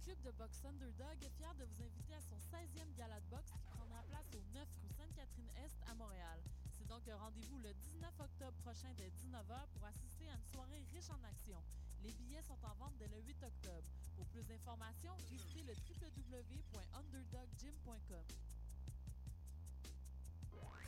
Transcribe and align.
club 0.00 0.16
de 0.24 0.30
boxe 0.32 0.64
Underdog 0.64 1.22
est 1.22 1.30
fier 1.36 1.54
de 1.54 1.64
vous 1.64 1.82
inviter 1.82 2.14
à 2.14 2.20
son 2.20 2.36
16e 2.36 2.92
gala 2.96 3.20
de 3.20 3.26
boxe 3.30 3.50
qui 3.52 3.60
prendra 3.68 4.02
place 4.08 4.26
au 4.34 4.40
9 4.54 4.66
rue 4.82 4.88
Sainte-Catherine-Est 4.96 5.76
à 5.90 5.94
Montréal. 5.94 6.40
C'est 6.72 6.88
donc 6.88 7.06
un 7.08 7.16
rendez-vous 7.16 7.58
le 7.58 7.72
19 7.74 8.10
octobre 8.18 8.56
prochain 8.64 8.88
dès 8.96 9.08
19h 9.08 9.66
pour 9.76 9.84
assister 9.84 10.26
à 10.28 10.34
une 10.36 10.44
soirée 10.52 10.82
riche 10.92 11.10
en 11.10 11.22
action. 11.28 11.62
Les 12.02 12.12
billets 12.12 12.42
sont 12.42 12.56
en 12.64 12.72
vente 12.80 12.96
dès 12.98 13.08
le 13.08 13.20
8 13.20 13.44
octobre. 13.44 13.84
Pour 14.16 14.26
plus 14.28 14.42
d'informations, 14.44 15.14
visitez 15.28 15.62
le 15.64 15.74
www.underdoggym.com. 15.76 18.24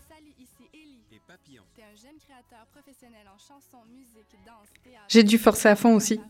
Salut, 0.09 0.35
ici 0.39 0.71
Ellie. 0.73 1.05
Et 1.11 1.21
Papillon. 1.21 1.65
T'es 1.75 1.85
un 1.85 1.95
jeune 1.95 2.19
créateur 2.19 2.67
professionnel 2.67 3.29
en 3.29 3.37
chanson, 3.39 3.85
musique, 3.87 4.35
danse, 4.45 4.69
théâtre. 4.83 5.07
J'ai 5.09 5.25
dû 5.25 5.39
forcer 5.39 5.69
à 5.69 5.77
fond 5.77 5.95
aussi. 5.95 6.21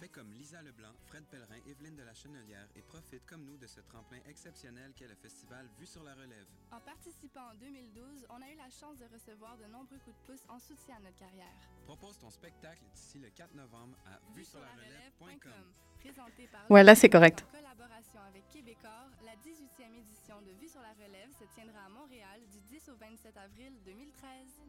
Fais 0.00 0.08
comme 0.08 0.32
Lisa 0.32 0.60
Leblanc, 0.62 0.92
Fred 1.06 1.24
Pellerin, 1.26 1.60
Evelyne 1.66 1.94
de 1.96 2.02
la 2.02 2.12
Chenelière 2.14 2.66
et 2.76 2.82
profite 2.82 3.24
comme 3.26 3.44
nous 3.44 3.56
de 3.56 3.66
ce 3.66 3.80
tremplin 3.80 4.18
exceptionnel 4.28 4.92
qu'est 4.96 5.06
le 5.06 5.14
festival 5.14 5.68
Vue 5.78 5.86
sur 5.86 6.02
la 6.02 6.14
Relève. 6.14 6.46
En 6.72 6.80
participant 6.80 7.50
en 7.52 7.54
2012, 7.54 8.26
on 8.30 8.42
a 8.42 8.50
eu 8.50 8.56
la 8.56 8.68
chance 8.70 8.98
de 8.98 9.04
recevoir 9.12 9.56
de 9.56 9.64
nombreux 9.66 9.98
coups 9.98 10.16
de 10.16 10.26
pouce 10.32 10.44
en 10.48 10.58
soutien 10.58 10.96
à 10.96 11.00
notre 11.00 11.16
carrière. 11.16 11.54
Propose 11.86 12.18
ton 12.18 12.30
spectacle 12.30 12.82
d'ici 12.92 13.18
le 13.18 13.30
4 13.30 13.54
novembre 13.54 13.96
à 14.06 14.18
vue 14.34 14.44
sur 14.44 14.60
la 14.60 14.72
relève.com. 14.72 15.72
Présenté 16.00 16.48
par 16.48 16.70
Ouais, 16.70 16.82
là, 16.82 16.94
c'est 16.94 17.08
correct. 17.08 17.46
En 17.48 17.56
collaboration 17.56 18.20
avec 18.28 18.46
Québecor, 18.50 19.08
la 19.24 19.36
18e 19.36 19.94
édition 19.96 20.42
de 20.42 20.50
Vue 20.60 20.68
sur 20.68 20.82
la 20.82 20.92
Relève 20.92 21.30
se 21.38 21.44
tiendra 21.54 21.84
à 21.86 21.88
Montréal 21.88 22.40
du 22.50 22.60
10 22.60 22.90
au 22.90 22.96
27 22.96 23.36
avril 23.36 23.72
2013. 23.86 24.60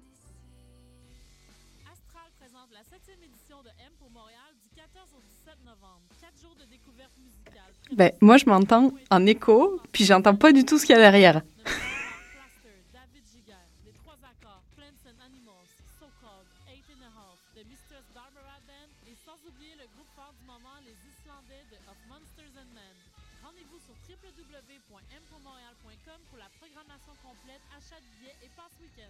Présente 2.45 2.70
la 2.73 2.81
7e 2.81 3.23
édition 3.26 3.63
de 3.63 3.70
M 3.70 3.91
pour 3.98 4.12
Montréal 4.12 4.53
du 4.62 4.70
14 4.70 5.16
au 5.17 5.20
17 5.20 5.66
novembre. 5.66 6.05
4 6.22 6.40
jours 6.40 6.53
de 6.53 6.66
découverte 6.70 7.17
musicale. 7.17 7.73
Ben, 7.92 8.11
moi, 8.22 8.38
je 8.38 8.45
m'entends 8.45 8.94
en 9.09 9.25
écho, 9.25 9.81
puis 9.92 10.06
j'entends 10.06 10.36
pas 10.36 10.53
du 10.53 10.64
tout 10.64 10.78
ce 10.78 10.86
qu'il 10.86 10.95
y 10.95 11.00
a 11.00 11.02
derrière. 11.02 11.42
Www.mpourmontréal.com 24.05 26.22
pour 26.30 26.38
la 26.38 26.45
programmation 26.61 27.17
complète, 27.25 27.66
achat 27.75 27.98
de 27.98 28.05
billets 28.20 28.38
et 28.45 28.50
passe 28.55 28.77
week-end. 28.80 29.09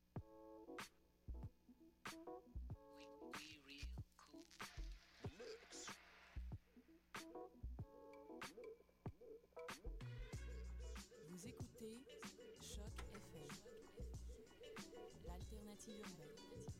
FM, 13.13 13.47
l'alternative 15.25 16.05
urbaine. 16.19 16.70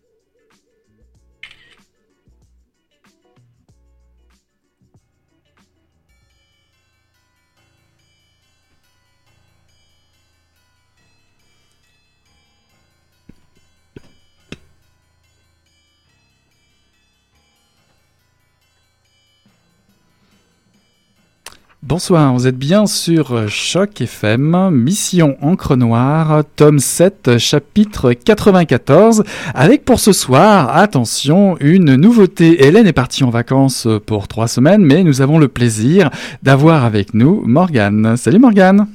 Bonsoir, 21.91 22.33
vous 22.33 22.47
êtes 22.47 22.57
bien 22.57 22.85
sur 22.85 23.49
Choc 23.49 23.99
FM, 23.99 24.69
Mission 24.71 25.35
Encre 25.41 25.75
Noire, 25.75 26.45
tome 26.55 26.79
7, 26.79 27.37
chapitre 27.37 28.13
94, 28.13 29.25
avec 29.53 29.83
pour 29.83 29.99
ce 29.99 30.13
soir, 30.13 30.73
attention, 30.73 31.57
une 31.59 31.95
nouveauté. 31.95 32.65
Hélène 32.65 32.87
est 32.87 32.93
partie 32.93 33.25
en 33.25 33.29
vacances 33.29 33.89
pour 34.05 34.29
trois 34.29 34.47
semaines, 34.47 34.85
mais 34.85 35.03
nous 35.03 35.21
avons 35.21 35.37
le 35.37 35.49
plaisir 35.49 36.09
d'avoir 36.43 36.85
avec 36.85 37.13
nous 37.13 37.43
Morgane. 37.45 38.15
Salut 38.15 38.39
Morgane 38.39 38.87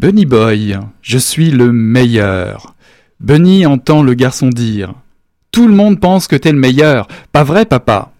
Bunny 0.00 0.24
Boy, 0.24 0.78
je 1.02 1.18
suis 1.18 1.50
le 1.50 1.72
meilleur. 1.72 2.74
Bunny 3.20 3.66
entend 3.66 4.02
le 4.02 4.14
garçon 4.14 4.48
dire 4.48 4.94
Tout 5.52 5.68
le 5.68 5.74
monde 5.74 6.00
pense 6.00 6.26
que 6.26 6.36
t'es 6.36 6.52
le 6.52 6.58
meilleur, 6.58 7.06
pas 7.32 7.44
vrai, 7.44 7.66
papa? 7.66 8.10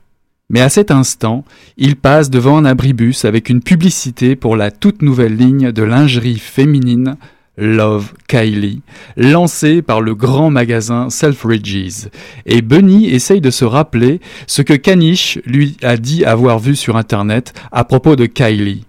Mais 0.50 0.60
à 0.60 0.68
cet 0.68 0.90
instant, 0.90 1.42
il 1.78 1.96
passe 1.96 2.28
devant 2.28 2.58
un 2.58 2.66
abribus 2.66 3.24
avec 3.24 3.48
une 3.48 3.62
publicité 3.62 4.36
pour 4.36 4.56
la 4.56 4.70
toute 4.70 5.00
nouvelle 5.00 5.34
ligne 5.34 5.72
de 5.72 5.82
lingerie 5.82 6.38
féminine 6.38 7.16
Love 7.56 8.12
Kylie, 8.28 8.82
lancée 9.16 9.80
par 9.80 10.02
le 10.02 10.14
grand 10.14 10.50
magasin 10.50 11.08
Selfridges. 11.08 12.10
Et 12.44 12.60
Bunny 12.60 13.08
essaye 13.08 13.40
de 13.40 13.50
se 13.50 13.64
rappeler 13.64 14.20
ce 14.46 14.60
que 14.60 14.74
Caniche 14.74 15.38
lui 15.46 15.78
a 15.82 15.96
dit 15.96 16.26
avoir 16.26 16.58
vu 16.58 16.76
sur 16.76 16.98
Internet 16.98 17.54
à 17.72 17.84
propos 17.84 18.16
de 18.16 18.26
Kylie. 18.26 18.84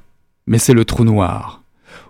Mais 0.46 0.58
c'est 0.58 0.74
le 0.74 0.84
trou 0.84 1.06
noir. 1.06 1.61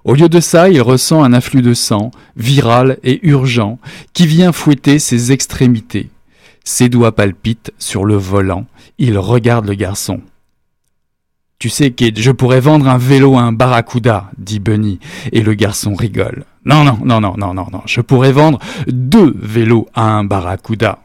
Au 0.04 0.16
lieu 0.16 0.30
de 0.30 0.40
ça, 0.40 0.70
il 0.70 0.82
ressent 0.82 1.24
un 1.24 1.34
afflux 1.34 1.62
de 1.62 1.74
sang, 1.74 2.12
viral 2.36 2.98
et 3.04 3.20
urgent, 3.28 3.80
qui 4.14 4.26
vient 4.26 4.52
fouetter 4.52 5.00
ses 5.00 5.32
extrémités. 5.32 6.10
Ses 6.64 6.90
doigts 6.90 7.16
palpitent 7.16 7.72
sur 7.78 8.06
le 8.06 8.16
volant. 8.16 8.66
Il 8.98 9.18
regarde 9.18 9.68
le 9.68 9.76
garçon. 9.76 10.22
Tu 11.60 11.70
sais, 11.70 11.92
Kid, 11.92 12.18
je 12.18 12.32
pourrais 12.32 12.60
vendre 12.60 12.88
un 12.88 12.98
vélo 12.98 13.38
à 13.38 13.42
un 13.42 13.52
barracuda, 13.52 14.32
dit 14.40 14.60
Bunny, 14.60 15.00
et 15.32 15.42
le 15.42 15.54
garçon 15.54 15.94
rigole. 15.94 16.46
Non, 16.66 16.84
non, 16.84 16.98
non, 17.04 17.22
non, 17.22 17.36
non, 17.38 17.54
non, 17.54 17.68
non, 17.72 17.82
je 17.86 18.02
pourrais 18.02 18.32
vendre 18.32 18.58
deux 18.88 19.36
vélos 19.40 19.88
à 19.94 20.04
un 20.04 20.24
barracuda. 20.24 20.98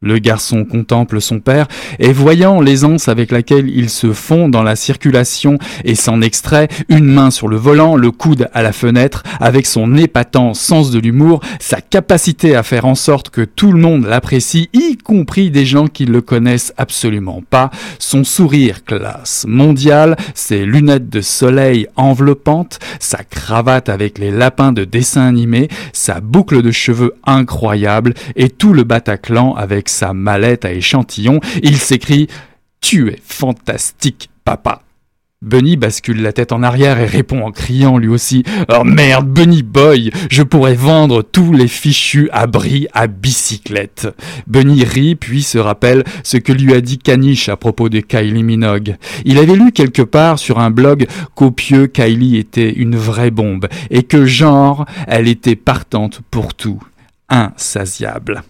Le 0.00 0.20
garçon 0.20 0.64
contemple 0.64 1.20
son 1.20 1.40
père 1.40 1.66
et 1.98 2.12
voyant 2.12 2.60
l'aisance 2.60 3.08
avec 3.08 3.32
laquelle 3.32 3.68
il 3.68 3.90
se 3.90 4.12
fond 4.12 4.48
dans 4.48 4.62
la 4.62 4.76
circulation 4.76 5.58
et 5.84 5.96
s'en 5.96 6.20
extrait, 6.20 6.68
une 6.88 7.06
main 7.06 7.32
sur 7.32 7.48
le 7.48 7.56
volant, 7.56 7.96
le 7.96 8.12
coude 8.12 8.48
à 8.54 8.62
la 8.62 8.70
fenêtre, 8.70 9.24
avec 9.40 9.66
son 9.66 9.96
épatant 9.96 10.54
sens 10.54 10.92
de 10.92 11.00
l'humour, 11.00 11.40
sa 11.58 11.80
capacité 11.80 12.54
à 12.54 12.62
faire 12.62 12.84
en 12.84 12.94
sorte 12.94 13.30
que 13.30 13.40
tout 13.40 13.72
le 13.72 13.80
monde 13.80 14.06
l'apprécie, 14.06 14.68
y 14.72 14.96
compris 14.96 15.50
des 15.50 15.66
gens 15.66 15.88
qui 15.88 16.04
le 16.04 16.20
connaissent 16.20 16.72
absolument 16.76 17.42
pas, 17.50 17.70
son 17.98 18.22
sourire 18.22 18.84
classe 18.84 19.46
mondial, 19.48 20.14
ses 20.32 20.64
lunettes 20.64 21.10
de 21.10 21.22
soleil 21.22 21.88
enveloppantes, 21.96 22.78
sa 23.00 23.24
cravate 23.24 23.88
avec 23.88 24.20
les 24.20 24.30
lapins 24.30 24.70
de 24.70 24.84
dessin 24.84 25.26
animé, 25.26 25.66
sa 25.92 26.20
boucle 26.20 26.62
de 26.62 26.70
cheveux 26.70 27.14
incroyable 27.24 28.14
et 28.36 28.48
tout 28.48 28.72
le 28.72 28.84
Bataclan 28.84 29.54
avec 29.54 29.87
sa 29.88 30.12
mallette 30.12 30.64
à 30.64 30.72
échantillons, 30.72 31.40
il 31.62 31.78
s'écrie 31.78 32.28
Tu 32.80 33.08
es 33.08 33.18
fantastique, 33.24 34.30
papa. 34.44 34.82
Bunny 35.40 35.76
bascule 35.76 36.20
la 36.20 36.32
tête 36.32 36.50
en 36.50 36.64
arrière 36.64 36.98
et 36.98 37.06
répond 37.06 37.42
en 37.46 37.52
criant 37.52 37.96
lui 37.96 38.08
aussi 38.08 38.42
Oh 38.68 38.82
merde, 38.82 39.28
Bunny 39.28 39.62
Boy, 39.62 40.10
je 40.30 40.42
pourrais 40.42 40.74
vendre 40.74 41.22
tous 41.22 41.52
les 41.52 41.68
fichus 41.68 42.28
abris 42.32 42.88
à 42.92 43.06
bicyclette. 43.06 44.08
Bunny 44.48 44.82
rit 44.82 45.14
puis 45.14 45.44
se 45.44 45.58
rappelle 45.58 46.02
ce 46.24 46.38
que 46.38 46.50
lui 46.50 46.74
a 46.74 46.80
dit 46.80 46.98
Caniche 46.98 47.48
à 47.48 47.56
propos 47.56 47.88
de 47.88 48.00
Kylie 48.00 48.42
Minogue. 48.42 48.96
Il 49.24 49.38
avait 49.38 49.54
lu 49.54 49.70
quelque 49.70 50.02
part 50.02 50.40
sur 50.40 50.58
un 50.58 50.72
blog 50.72 51.06
qu'au 51.36 51.52
Kylie 51.52 52.36
était 52.36 52.72
une 52.72 52.96
vraie 52.96 53.30
bombe 53.30 53.68
et 53.90 54.02
que 54.02 54.24
genre 54.24 54.86
elle 55.06 55.28
était 55.28 55.56
partante 55.56 56.20
pour 56.32 56.54
tout. 56.54 56.82
Insatiable. 57.28 58.42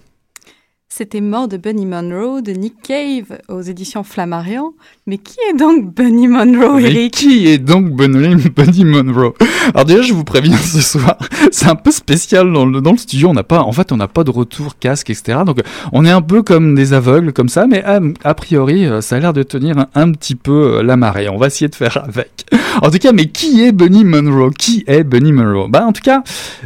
C'était 0.91 1.21
Mort 1.21 1.49
de 1.49 1.59
Bunny 1.59 1.85
Monroe 1.85 2.41
de 2.41 2.53
Nick 2.53 2.81
Cave 2.83 3.39
aux 3.49 3.61
éditions 3.61 4.03
Flammarion. 4.03 4.73
Mais 5.07 5.19
qui 5.19 5.37
est 5.51 5.53
donc 5.53 5.95
Bunny 5.95 6.29
Monroe, 6.29 6.81
Eric 6.81 7.13
Qui 7.13 7.47
est 7.47 7.59
donc 7.59 7.91
Bunny, 7.91 8.37
Bunny 8.57 8.85
Monroe? 8.87 9.35
Alors 9.75 9.85
déjà, 9.85 10.01
je 10.01 10.15
vous 10.15 10.25
préviens 10.25 10.57
ce 10.57 10.81
soir, 10.81 11.19
c'est 11.53 11.69
un 11.69 11.75
peu 11.75 11.91
spécial 11.91 12.51
dans 12.51 12.65
le, 12.65 12.81
dans 12.81 12.93
le 12.93 12.97
studio. 12.97 13.29
On 13.29 13.35
n'a 13.35 13.43
pas, 13.43 13.61
en 13.61 13.73
fait, 13.73 13.93
on 13.93 13.99
n'a 13.99 14.09
pas 14.09 14.25
de 14.25 14.31
retour 14.31 14.79
casque, 14.79 15.11
etc. 15.11 15.41
Donc, 15.45 15.61
on 15.93 16.07
est 16.07 16.11
un 16.11 16.23
peu 16.23 16.43
comme 16.43 16.75
des 16.75 16.95
aveugles, 16.95 17.35
comme 17.35 17.51
ça. 17.51 17.67
Mais 17.67 17.85
a, 17.85 18.35
priori, 18.35 18.87
euh, 18.87 19.03
ça 19.03 19.17
a 19.17 19.21
l'air 19.21 19.35
de 19.35 19.43
tenir 19.43 19.87
un, 19.95 20.13
petit 20.13 20.37
peu 20.37 20.79
euh, 20.79 20.83
la 20.83 20.97
marée. 20.97 21.29
On 21.29 21.37
va 21.37 21.49
essayer 21.49 21.69
de 21.69 21.75
faire 21.75 22.03
avec. 22.09 22.47
En 22.83 22.91
tout 22.91 22.99
cas, 22.99 23.13
mais 23.13 23.27
qui 23.27 23.63
est 23.63 23.73
Bunny 23.73 24.05
Monroe 24.05 24.51
Qui 24.51 24.85
est 24.87 25.05
Bunny 25.05 25.33
Monroe 25.33 25.69
Bah, 25.69 25.85
en 25.87 25.93
tout 25.93 26.03
cas, 26.03 26.23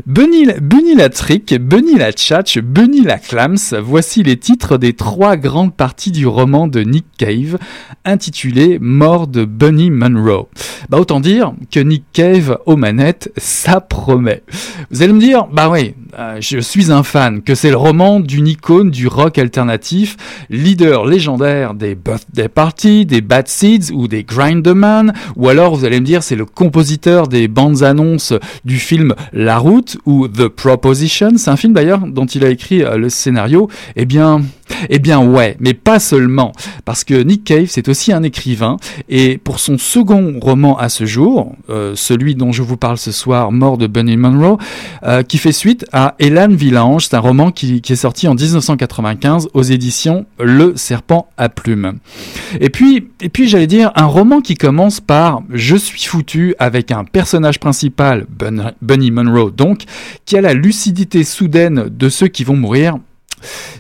Bunny, 0.07 0.47
Bunny 0.61 0.95
la 0.95 1.09
Trick, 1.09 1.55
Bunny 1.61 1.97
la 1.97 2.13
Tchatch, 2.13 2.59
Bunny 2.59 3.03
la 3.03 3.19
Clams. 3.19 3.75
Voici 3.83 4.23
les 4.23 4.37
titres 4.37 4.79
des 4.79 4.93
trois 4.93 5.37
grandes 5.37 5.75
parties 5.75 6.11
du 6.11 6.27
roman 6.27 6.67
de 6.69 6.81
Nick 6.81 7.07
Cave, 7.19 7.59
intitulé 8.05 8.79
Mort 8.81 9.27
de 9.27 9.45
Bunny 9.45 9.91
Monroe. 9.91 10.49
Bah 10.89 10.99
autant 10.99 11.21
dire 11.21 11.53
que 11.71 11.81
Nick 11.81 12.05
Cave 12.13 12.59
aux 12.67 12.77
manettes, 12.77 13.33
ça 13.37 13.81
promet. 13.81 14.43
Vous 14.91 15.03
allez 15.03 15.13
me 15.13 15.21
dire, 15.21 15.47
bah 15.53 15.71
oui, 15.71 15.95
euh, 16.19 16.37
je 16.41 16.59
suis 16.59 16.93
un 16.93 17.03
fan, 17.03 17.43
que 17.43 17.55
c'est 17.55 17.71
le 17.71 17.77
roman 17.77 18.21
d'une 18.21 18.47
icône 18.47 18.91
du 18.91 19.07
rock 19.07 19.39
alternatif, 19.39 20.17
leader 20.51 21.07
légendaire 21.07 21.75
des 21.75 21.95
birthday 21.95 22.49
parties, 22.49 23.07
des 23.07 23.21
bad 23.21 23.49
seeds 23.49 23.93
ou 23.93 24.09
des 24.09 24.25
grinderman, 24.25 25.13
ou 25.37 25.49
alors 25.49 25.75
vous 25.75 25.85
allez 25.85 25.92
me 26.01 26.05
dire 26.05 26.23
c'est 26.23 26.37
le 26.37 26.45
compositeur 26.45 27.29
des 27.29 27.49
bandes 27.49 27.83
annonces 27.83 28.33
du 28.65 28.79
film 28.79 29.15
La 29.33 29.59
Route 29.59 29.97
ou 30.07 30.29
The 30.29 30.49
Proposition, 30.49 31.33
c'est 31.37 31.51
un 31.51 31.57
film 31.57 31.73
d'ailleurs 31.73 32.01
dont 32.07 32.27
il 32.27 32.45
a 32.45 32.51
écrit 32.51 32.83
euh, 32.83 32.97
le 32.97 33.09
scénario, 33.09 33.69
eh 33.97 34.05
bien, 34.05 34.43
eh 34.89 34.99
bien 34.99 35.21
ouais, 35.21 35.57
mais 35.61 35.75
pas 35.75 35.99
seulement, 35.99 36.53
parce 36.85 37.05
que 37.05 37.15
Nick 37.15 37.45
Cave 37.45 37.67
c'est 37.69 37.89
aussi 37.89 38.13
un 38.13 38.23
écrivain, 38.23 38.77
et 39.09 39.39
pour 39.39 39.59
son 39.59 39.79
second 39.79 40.39
roman 40.41 40.79
à 40.79 40.89
ce 40.89 41.07
jour, 41.07 41.55
euh, 41.71 41.93
celui 41.95 42.35
dont 42.35 42.53
je 42.53 42.63
vous 42.63 42.77
parle 42.77 42.99
ce 42.99 43.13
soir, 43.13 43.53
Mort 43.53 43.79
de 43.79 43.87
Bunny 43.87 44.17
Monroe, 44.17 44.59
euh, 45.03 45.23
qui 45.23 45.39
fait 45.39 45.53
suite 45.53 45.87
à 45.93 46.15
Elan 46.19 46.49
Villange, 46.49 47.07
c'est 47.07 47.17
un 47.17 47.21
roman 47.21 47.51
qui, 47.51 47.81
qui, 47.81 47.93
est 47.93 47.97
sorti 47.97 48.29
en 48.29 48.35
1995 48.35 49.49
aux 49.55 49.63
éditions 49.63 50.27
Le 50.39 50.77
Serpent 50.77 51.29
à 51.37 51.49
plumes. 51.49 51.99
Et 52.61 52.71
puis, 52.71 53.09
et 53.21 53.29
puis 53.29 53.49
j'allais 53.49 53.67
dire 53.67 53.93
un 53.95 54.07
roman 54.07 54.41
qui 54.41 54.55
commence 54.55 55.01
par 55.01 55.43
Je 55.51 55.77
suis 55.77 56.03
foutu 56.03 56.55
avec 56.59 56.91
un 56.91 57.05
personnage 57.05 57.59
principal, 57.59 58.27
Bunny 58.83 59.11
Monroe 59.11 59.51
donc, 59.51 59.83
qui 60.25 60.37
a 60.37 60.41
la 60.41 60.55
lucidité 60.55 61.25
soudaine 61.25 61.89
de 61.89 62.09
ceux 62.09 62.29
qui 62.29 62.45
vont 62.45 62.57
mourir 62.57 62.97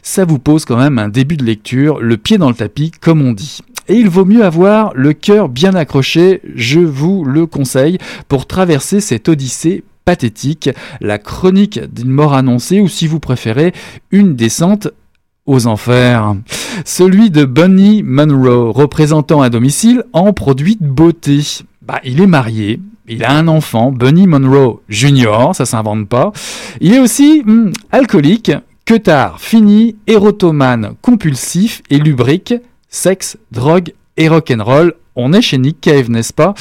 ça 0.03 0.25
vous 0.25 0.38
pose 0.38 0.64
quand 0.64 0.76
même 0.76 0.99
un 0.99 1.09
début 1.09 1.37
de 1.37 1.44
lecture, 1.44 2.00
le 2.00 2.17
pied 2.17 2.38
dans 2.38 2.49
le 2.49 2.55
tapis, 2.55 2.91
comme 3.00 3.23
on 3.23 3.32
dit. 3.32 3.61
Et 3.88 3.94
il 3.94 4.09
vaut 4.09 4.25
mieux 4.25 4.44
avoir 4.44 4.93
le 4.94 5.12
cœur 5.12 5.49
bien 5.49 5.75
accroché, 5.75 6.41
je 6.55 6.81
vous 6.81 7.25
le 7.25 7.47
conseille, 7.47 7.99
pour 8.29 8.47
traverser 8.47 9.00
cette 9.00 9.29
odyssée 9.29 9.85
pathétique, 10.05 10.70
la 11.00 11.19
chronique 11.19 11.81
d'une 11.93 12.11
mort 12.11 12.35
annoncée, 12.35 12.81
ou 12.81 12.88
si 12.88 13.06
vous 13.06 13.20
préférez, 13.20 13.73
une 14.11 14.35
descente 14.35 14.88
aux 15.47 15.67
enfers. 15.67 16.37
Celui 16.85 17.31
de 17.31 17.44
Bunny 17.44 18.03
Monroe, 18.03 18.70
représentant 18.73 19.43
à 19.43 19.50
domicile 19.50 20.05
en 20.12 20.32
produit 20.32 20.76
de 20.81 20.87
beauté. 20.87 21.41
Bah, 21.82 22.00
il 22.05 22.20
est 22.20 22.26
marié, 22.26 22.81
il 23.09 23.25
a 23.25 23.32
un 23.32 23.49
enfant, 23.49 23.91
Bunny 23.91 24.26
Monroe 24.26 24.81
Junior, 24.88 25.55
ça 25.55 25.67
s'invente 25.67 26.09
pas. 26.09 26.32
Il 26.81 26.94
est 26.94 27.00
aussi 27.00 27.43
hmm, 27.44 27.73
alcoolique, 27.91 28.53
tard, 29.00 29.40
fini, 29.40 29.96
érotomane, 30.06 30.94
compulsif 31.02 31.82
et 31.88 31.99
lubrique, 31.99 32.55
sexe, 32.88 33.38
drogue 33.50 33.94
et 34.17 34.29
rock'n'roll. 34.29 34.94
On 35.14 35.35
est 35.35 35.43
chez 35.43 35.59
Nick 35.59 35.79
Cave, 35.82 36.09
n'est-ce 36.09 36.32
pas? 36.32 36.55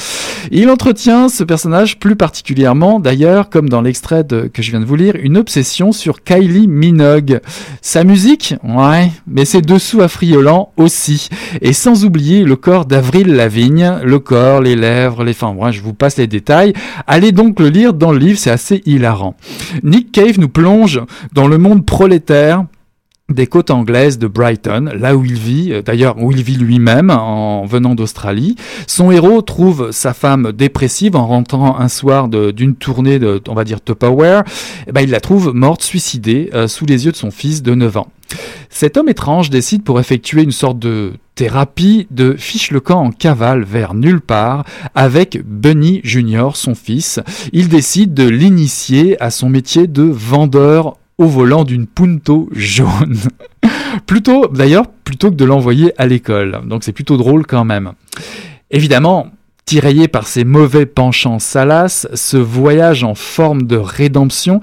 Il 0.50 0.68
entretient 0.68 1.30
ce 1.30 1.42
personnage 1.42 1.98
plus 1.98 2.16
particulièrement, 2.16 3.00
d'ailleurs, 3.00 3.48
comme 3.48 3.70
dans 3.70 3.80
l'extrait 3.80 4.26
que 4.52 4.60
je 4.60 4.70
viens 4.70 4.80
de 4.80 4.84
vous 4.84 4.96
lire, 4.96 5.14
une 5.18 5.38
obsession 5.38 5.90
sur 5.90 6.22
Kylie 6.22 6.68
Minogue. 6.68 7.40
Sa 7.80 8.04
musique 8.04 8.54
Ouais, 8.62 9.10
mais 9.26 9.46
ses 9.46 9.62
dessous 9.62 10.02
affriolants 10.02 10.70
aussi. 10.76 11.30
Et 11.62 11.72
sans 11.72 12.04
oublier 12.04 12.44
le 12.44 12.56
corps 12.56 12.84
d'Avril 12.84 13.28
Lavigne, 13.28 14.00
le 14.04 14.18
corps, 14.18 14.60
les 14.60 14.76
lèvres, 14.76 15.24
les... 15.24 15.32
Enfin, 15.32 15.70
je 15.70 15.80
vous 15.80 15.94
passe 15.94 16.18
les 16.18 16.26
détails. 16.26 16.74
Allez 17.06 17.32
donc 17.32 17.58
le 17.58 17.70
lire 17.70 17.94
dans 17.94 18.12
le 18.12 18.18
livre, 18.18 18.38
c'est 18.38 18.50
assez 18.50 18.82
hilarant. 18.84 19.34
Nick 19.82 20.12
Cave 20.12 20.38
nous 20.38 20.50
plonge 20.50 21.00
dans 21.32 21.48
le 21.48 21.56
monde 21.56 21.86
prolétaire 21.86 22.66
des 23.34 23.46
côtes 23.46 23.70
anglaises 23.70 24.18
de 24.18 24.26
Brighton, 24.26 24.90
là 24.94 25.16
où 25.16 25.24
il 25.24 25.34
vit, 25.34 25.72
euh, 25.72 25.82
d'ailleurs 25.82 26.16
où 26.18 26.30
il 26.30 26.42
vit 26.42 26.56
lui-même 26.56 27.10
en 27.10 27.64
venant 27.64 27.94
d'Australie. 27.94 28.56
Son 28.86 29.10
héros 29.10 29.42
trouve 29.42 29.90
sa 29.90 30.14
femme 30.14 30.52
dépressive 30.52 31.16
en 31.16 31.26
rentrant 31.26 31.78
un 31.78 31.88
soir 31.88 32.28
d'une 32.28 32.74
tournée 32.74 33.18
de, 33.18 33.40
on 33.48 33.54
va 33.54 33.64
dire, 33.64 33.82
Tupperware. 33.82 34.44
Eh 34.86 34.92
ben, 34.92 35.02
il 35.02 35.10
la 35.10 35.20
trouve 35.20 35.52
morte, 35.52 35.82
suicidée, 35.82 36.50
euh, 36.54 36.68
sous 36.68 36.86
les 36.86 37.06
yeux 37.06 37.12
de 37.12 37.16
son 37.16 37.30
fils 37.30 37.62
de 37.62 37.74
9 37.74 37.96
ans. 37.96 38.08
Cet 38.70 38.96
homme 38.96 39.08
étrange 39.08 39.50
décide 39.50 39.84
pour 39.84 40.00
effectuer 40.00 40.42
une 40.42 40.52
sorte 40.52 40.78
de 40.78 41.12
thérapie 41.34 42.06
de 42.10 42.34
fiche 42.34 42.70
le 42.70 42.80
camp 42.80 43.00
en 43.00 43.10
cavale 43.10 43.64
vers 43.64 43.94
nulle 43.94 44.20
part 44.20 44.64
avec 44.94 45.40
Bunny 45.44 46.00
Junior, 46.04 46.56
son 46.56 46.74
fils. 46.74 47.20
Il 47.52 47.68
décide 47.68 48.14
de 48.14 48.28
l'initier 48.28 49.20
à 49.22 49.30
son 49.30 49.48
métier 49.48 49.86
de 49.86 50.02
vendeur 50.02 50.96
volant 51.26 51.64
d'une 51.64 51.86
Punto 51.86 52.48
jaune. 52.52 53.16
plutôt, 54.06 54.48
d'ailleurs, 54.48 54.86
plutôt 55.04 55.30
que 55.30 55.36
de 55.36 55.44
l'envoyer 55.44 55.92
à 56.00 56.06
l'école. 56.06 56.60
Donc 56.66 56.84
c'est 56.84 56.92
plutôt 56.92 57.16
drôle 57.16 57.46
quand 57.46 57.64
même. 57.64 57.92
Évidemment, 58.70 59.30
tiraillé 59.64 60.08
par 60.08 60.26
ses 60.26 60.44
mauvais 60.44 60.86
penchants 60.86 61.38
salaces, 61.38 62.08
ce 62.14 62.36
voyage 62.36 63.04
en 63.04 63.14
forme 63.14 63.62
de 63.64 63.76
rédemption 63.76 64.60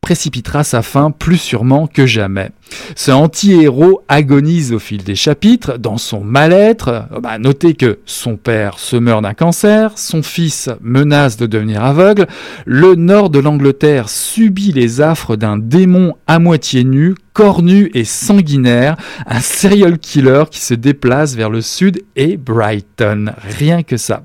précipitera 0.00 0.64
sa 0.64 0.82
fin 0.82 1.10
plus 1.10 1.36
sûrement 1.36 1.86
que 1.86 2.06
jamais. 2.06 2.50
Ce 2.96 3.10
anti-héros 3.10 4.02
agonise 4.08 4.72
au 4.72 4.78
fil 4.78 5.04
des 5.04 5.14
chapitres, 5.14 5.78
dans 5.78 5.98
son 5.98 6.20
mal-être. 6.20 7.04
Bah, 7.22 7.38
notez 7.38 7.74
que 7.74 7.98
son 8.06 8.36
père 8.36 8.78
se 8.78 8.96
meurt 8.96 9.22
d'un 9.22 9.34
cancer, 9.34 9.92
son 9.96 10.22
fils 10.22 10.68
menace 10.80 11.36
de 11.36 11.46
devenir 11.46 11.84
aveugle, 11.84 12.26
le 12.64 12.94
nord 12.94 13.30
de 13.30 13.38
l'Angleterre 13.38 14.08
subit 14.08 14.72
les 14.72 15.00
affres 15.00 15.36
d'un 15.36 15.58
démon 15.58 16.16
à 16.26 16.38
moitié 16.38 16.82
nu, 16.84 17.14
cornu 17.32 17.90
et 17.94 18.04
sanguinaire, 18.04 18.96
un 19.26 19.40
serial 19.40 19.98
killer 19.98 20.44
qui 20.50 20.60
se 20.60 20.74
déplace 20.74 21.34
vers 21.34 21.50
le 21.50 21.60
sud 21.60 22.02
et 22.16 22.36
Brighton. 22.36 23.32
Rien 23.58 23.82
que 23.82 23.96
ça. 23.96 24.24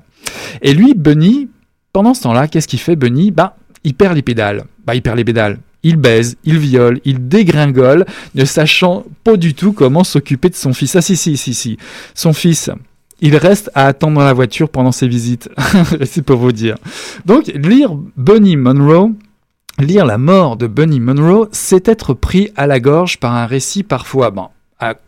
Et 0.62 0.74
lui, 0.74 0.94
Bunny, 0.94 1.48
pendant 1.92 2.14
ce 2.14 2.22
temps-là, 2.22 2.48
qu'est-ce 2.48 2.68
qu'il 2.68 2.80
fait, 2.80 2.96
Bunny? 2.96 3.30
Bah, 3.30 3.56
il 3.84 3.94
perd 3.94 4.14
les 4.14 4.22
pédales. 4.22 4.64
Bah, 4.84 4.94
il 4.94 5.02
perd 5.02 5.16
les 5.16 5.24
pédales 5.24 5.58
il 5.82 5.96
baise, 5.96 6.36
il 6.44 6.58
viole, 6.58 7.00
il 7.04 7.28
dégringole, 7.28 8.06
ne 8.34 8.44
sachant 8.44 9.04
pas 9.24 9.36
du 9.36 9.54
tout 9.54 9.72
comment 9.72 10.04
s'occuper 10.04 10.48
de 10.48 10.54
son 10.54 10.72
fils. 10.72 10.96
Ah 10.96 11.02
si, 11.02 11.16
si, 11.16 11.36
si, 11.36 11.54
si. 11.54 11.76
Son 12.14 12.32
fils, 12.32 12.70
il 13.20 13.36
reste 13.36 13.70
à 13.74 13.86
attendre 13.86 14.16
dans 14.16 14.24
la 14.24 14.32
voiture 14.32 14.68
pendant 14.68 14.92
ses 14.92 15.08
visites. 15.08 15.48
C'est 16.04 16.22
pour 16.22 16.38
vous 16.38 16.52
dire. 16.52 16.76
Donc, 17.24 17.46
lire 17.46 17.96
Bunny 18.16 18.56
Monroe, 18.56 19.12
lire 19.78 20.06
la 20.06 20.18
mort 20.18 20.56
de 20.56 20.66
Bunny 20.66 21.00
Monroe, 21.00 21.48
c'est 21.52 21.88
être 21.88 22.14
pris 22.14 22.50
à 22.56 22.66
la 22.66 22.80
gorge 22.80 23.18
par 23.18 23.34
un 23.34 23.46
récit 23.46 23.82
parfois, 23.82 24.30
bon, 24.30 24.48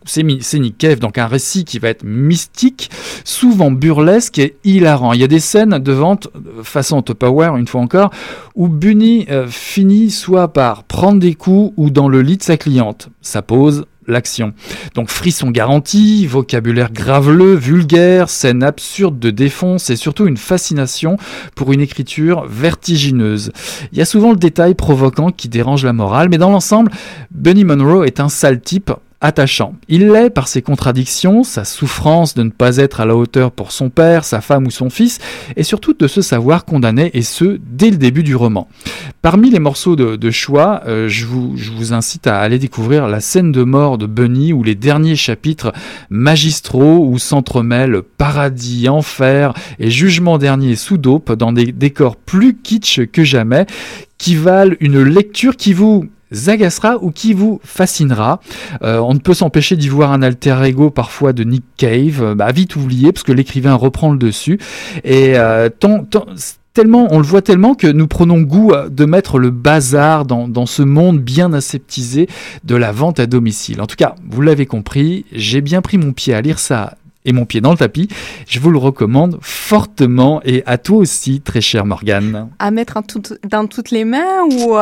c'est 0.05 0.23
Nick 0.23 0.77
Cave, 0.77 0.99
donc 0.99 1.17
un 1.17 1.27
récit 1.27 1.63
qui 1.63 1.77
va 1.77 1.89
être 1.89 2.03
mystique, 2.03 2.89
souvent 3.23 3.69
burlesque 3.69 4.39
et 4.39 4.57
hilarant. 4.63 5.13
Il 5.13 5.21
y 5.21 5.23
a 5.23 5.27
des 5.27 5.39
scènes 5.39 5.77
de 5.77 5.91
vente, 5.91 6.27
euh, 6.35 6.63
façon 6.63 7.01
Power, 7.01 7.51
une 7.57 7.67
fois 7.67 7.81
encore, 7.81 8.11
où 8.55 8.67
Bunny 8.67 9.25
euh, 9.29 9.47
finit 9.47 10.09
soit 10.09 10.53
par 10.53 10.83
prendre 10.83 11.19
des 11.19 11.35
coups 11.35 11.73
ou 11.77 11.89
dans 11.89 12.07
le 12.07 12.21
lit 12.21 12.37
de 12.37 12.43
sa 12.43 12.57
cliente. 12.57 13.09
Ça 13.21 13.41
pose 13.41 13.85
l'action. 14.07 14.53
Donc 14.95 15.09
frisson 15.09 15.51
garanti, 15.51 16.25
vocabulaire 16.25 16.91
graveleux, 16.91 17.53
vulgaire, 17.53 18.29
scène 18.29 18.63
absurde 18.63 19.19
de 19.19 19.29
défonce 19.29 19.91
et 19.91 19.95
surtout 19.95 20.25
une 20.25 20.37
fascination 20.37 21.17
pour 21.55 21.71
une 21.71 21.81
écriture 21.81 22.45
vertigineuse. 22.47 23.51
Il 23.91 23.99
y 23.99 24.01
a 24.01 24.05
souvent 24.05 24.31
le 24.31 24.37
détail 24.37 24.73
provoquant 24.73 25.31
qui 25.31 25.47
dérange 25.47 25.85
la 25.85 25.93
morale, 25.93 26.29
mais 26.29 26.39
dans 26.39 26.49
l'ensemble, 26.49 26.91
Bunny 27.29 27.63
Monroe 27.63 28.05
est 28.05 28.19
un 28.19 28.29
sale 28.29 28.61
type 28.61 28.91
attachant. 29.21 29.73
Il 29.89 30.07
l'est 30.07 30.29
par 30.29 30.47
ses 30.47 30.61
contradictions, 30.61 31.43
sa 31.43 31.65
souffrance 31.65 32.35
de 32.35 32.43
ne 32.43 32.49
pas 32.49 32.77
être 32.77 33.01
à 33.01 33.05
la 33.05 33.15
hauteur 33.15 33.51
pour 33.51 33.71
son 33.71 33.89
père, 33.89 34.23
sa 34.23 34.39
femme 34.39 34.67
ou 34.67 34.71
son 34.71 34.89
fils, 34.89 35.19
et 35.57 35.63
surtout 35.63 35.93
de 35.93 36.07
se 36.07 36.21
savoir 36.21 36.63
condamné, 36.63 37.11
et 37.13 37.21
ce, 37.21 37.59
dès 37.69 37.89
le 37.89 37.97
début 37.97 38.23
du 38.23 38.35
roman. 38.35 38.69
Parmi 39.21 39.49
les 39.49 39.59
morceaux 39.59 39.97
de, 39.97 40.31
choix, 40.31 40.83
euh, 40.87 41.09
je, 41.09 41.25
vous, 41.25 41.93
incite 41.93 42.27
à 42.27 42.39
aller 42.39 42.59
découvrir 42.59 43.07
la 43.07 43.19
scène 43.19 43.51
de 43.51 43.63
mort 43.63 43.97
de 43.97 44.05
Bunny, 44.05 44.53
ou 44.53 44.63
les 44.63 44.75
derniers 44.75 45.17
chapitres 45.17 45.73
magistraux 46.09 47.05
où 47.05 47.19
s'entremêlent 47.19 48.01
paradis, 48.17 48.87
enfer 48.87 49.53
et 49.79 49.89
jugement 49.89 50.37
dernier 50.37 50.75
sous 50.75 50.97
dope 50.97 51.33
dans 51.33 51.51
des 51.51 51.71
décors 51.71 52.15
plus 52.15 52.55
kitsch 52.55 53.01
que 53.11 53.23
jamais, 53.23 53.65
qui 54.17 54.35
valent 54.35 54.75
une 54.79 55.01
lecture 55.01 55.57
qui 55.57 55.73
vous 55.73 56.05
agacera 56.47 56.97
ou 57.01 57.11
qui 57.11 57.33
vous 57.33 57.59
fascinera. 57.63 58.39
Euh, 58.83 58.99
on 58.99 59.13
ne 59.13 59.19
peut 59.19 59.33
s'empêcher 59.33 59.75
d'y 59.75 59.89
voir 59.89 60.11
un 60.11 60.21
alter 60.21 60.57
ego 60.63 60.89
parfois 60.89 61.33
de 61.33 61.43
Nick 61.43 61.63
Cave, 61.77 62.21
euh, 62.21 62.35
bah, 62.35 62.51
vite 62.51 62.75
oublié 62.75 63.11
parce 63.11 63.23
que 63.23 63.31
l'écrivain 63.31 63.73
reprend 63.75 64.11
le 64.11 64.17
dessus. 64.17 64.59
Et 65.03 65.37
euh, 65.37 65.69
tellement, 66.73 67.07
on 67.11 67.17
le 67.17 67.25
voit 67.25 67.41
tellement 67.41 67.75
que 67.75 67.87
nous 67.87 68.07
prenons 68.07 68.41
goût 68.41 68.71
de 68.89 69.05
mettre 69.05 69.39
le 69.39 69.49
bazar 69.49 70.25
dans, 70.25 70.65
ce 70.65 70.81
monde 70.81 71.19
bien 71.19 71.51
aseptisé 71.53 72.27
de 72.63 72.75
la 72.75 72.91
vente 72.91 73.19
à 73.19 73.25
domicile. 73.25 73.81
En 73.81 73.87
tout 73.87 73.95
cas, 73.95 74.15
vous 74.29 74.41
l'avez 74.41 74.65
compris, 74.65 75.25
j'ai 75.31 75.61
bien 75.61 75.81
pris 75.81 75.97
mon 75.97 76.13
pied 76.13 76.33
à 76.33 76.41
lire 76.41 76.59
ça 76.59 76.95
et 77.25 77.33
mon 77.33 77.45
pied 77.45 77.59
dans 77.59 77.71
le 77.71 77.77
tapis. 77.77 78.07
Je 78.47 78.59
vous 78.59 78.71
le 78.71 78.77
recommande 78.77 79.39
fortement 79.41 80.41
et 80.45 80.63
à 80.65 80.77
toi 80.77 80.97
aussi, 80.97 81.41
très 81.41 81.61
cher 81.61 81.85
Morgane. 81.85 82.49
À 82.59 82.71
mettre 82.71 82.97
dans 83.49 83.67
toutes 83.67 83.91
les 83.91 84.05
mains 84.05 84.43
ou 84.51 84.75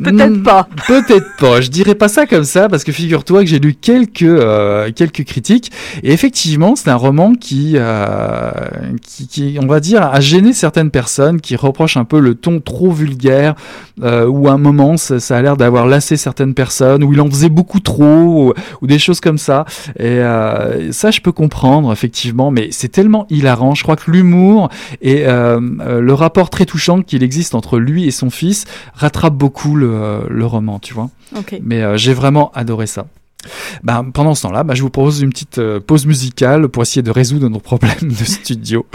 Peut-être 0.00 0.42
pas. 0.42 0.66
Peut-être 0.86 1.36
pas. 1.38 1.60
Je 1.60 1.68
dirais 1.68 1.94
pas 1.94 2.08
ça 2.08 2.26
comme 2.26 2.44
ça 2.44 2.70
parce 2.70 2.82
que 2.82 2.92
figure-toi 2.92 3.40
que 3.40 3.46
j'ai 3.46 3.58
lu 3.58 3.74
quelques 3.74 4.22
euh, 4.22 4.90
quelques 4.90 5.24
critiques 5.24 5.70
et 6.02 6.12
effectivement 6.12 6.76
c'est 6.76 6.88
un 6.88 6.96
roman 6.96 7.34
qui, 7.34 7.74
euh, 7.76 8.50
qui, 9.02 9.28
qui 9.28 9.58
on 9.62 9.66
va 9.66 9.80
dire 9.80 10.02
a 10.02 10.18
gêné 10.20 10.54
certaines 10.54 10.90
personnes 10.90 11.42
qui 11.42 11.56
reprochent 11.56 11.98
un 11.98 12.06
peu 12.06 12.20
le 12.20 12.34
ton 12.34 12.60
trop 12.60 12.90
vulgaire 12.90 13.54
euh, 14.02 14.26
ou 14.26 14.48
à 14.48 14.52
un 14.52 14.58
moment 14.58 14.96
ça, 14.96 15.20
ça 15.20 15.36
a 15.36 15.42
l'air 15.42 15.58
d'avoir 15.58 15.86
lassé 15.86 16.16
certaines 16.16 16.54
personnes 16.54 17.04
ou 17.04 17.12
il 17.12 17.20
en 17.20 17.28
faisait 17.28 17.50
beaucoup 17.50 17.80
trop 17.80 18.54
ou, 18.80 18.86
des 18.86 18.98
choses 18.98 19.20
comme 19.20 19.38
ça 19.38 19.66
et 19.98 20.06
euh, 20.06 20.90
ça 20.92 21.10
je 21.10 21.20
peux 21.20 21.32
comprendre 21.32 21.92
effectivement 21.92 22.50
mais 22.50 22.68
c'est 22.70 22.88
tellement 22.88 23.26
hilarant. 23.28 23.74
Je 23.74 23.82
crois 23.82 23.96
que 23.96 24.10
l'humour 24.10 24.70
et 25.02 25.26
euh, 25.26 25.60
le 26.00 26.14
rapport 26.14 26.48
très 26.48 26.64
touchant 26.64 27.02
qu'il 27.02 27.22
existe 27.22 27.54
entre 27.54 27.78
lui 27.78 28.06
et 28.06 28.10
son 28.10 28.30
fils 28.30 28.64
rattrape 28.94 29.34
beaucoup 29.34 29.76
le, 29.82 30.44
roman, 30.44 30.78
tu 30.78 30.94
vois. 30.94 31.10
Mais 31.62 31.82
euh, 31.82 31.96
j'ai 31.96 32.14
vraiment 32.14 32.50
adoré 32.52 32.86
ça. 32.86 33.06
Ben, 33.82 34.04
pendant 34.04 34.34
ce 34.34 34.42
temps-là, 34.42 34.62
ben, 34.62 34.74
je 34.74 34.82
vous 34.82 34.90
propose 34.90 35.20
une 35.20 35.30
petite 35.30 35.58
euh, 35.58 35.80
pause 35.80 36.06
musicale 36.06 36.68
pour 36.68 36.82
essayer 36.82 37.02
de 37.02 37.10
résoudre 37.10 37.48
nos 37.48 37.58
problèmes 37.58 37.94
de 38.02 38.24
studio. 38.24 38.86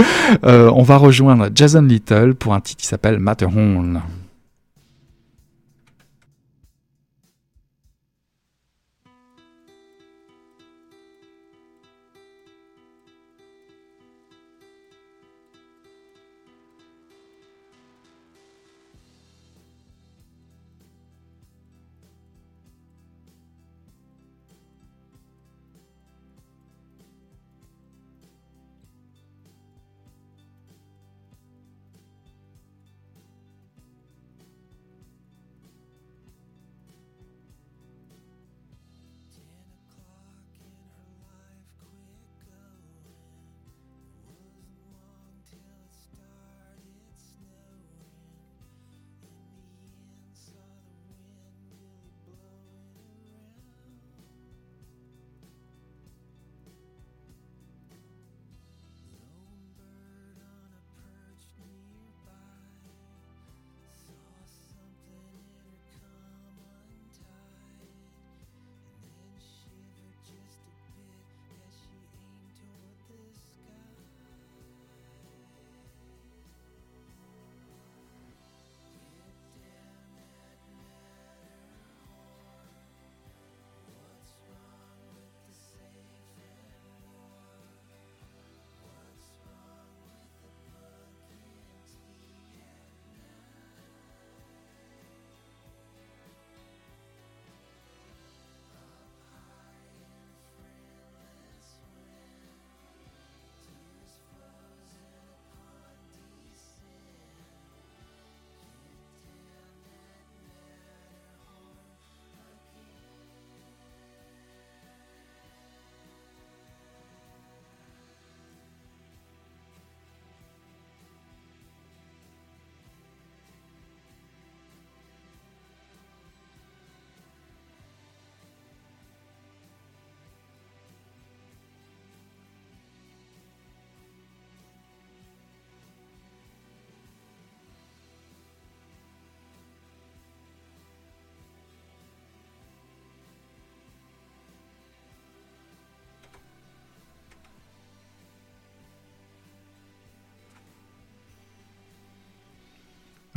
Euh, 0.46 0.72
on 0.74 0.84
va 0.84 0.98
rejoindre 0.98 1.50
Jason 1.54 1.82
Little 1.82 2.34
pour 2.36 2.54
un 2.54 2.62
titre 2.62 2.82
qui 2.82 2.88
s'appelle 2.88 3.20
Matterhorn. 3.20 4.02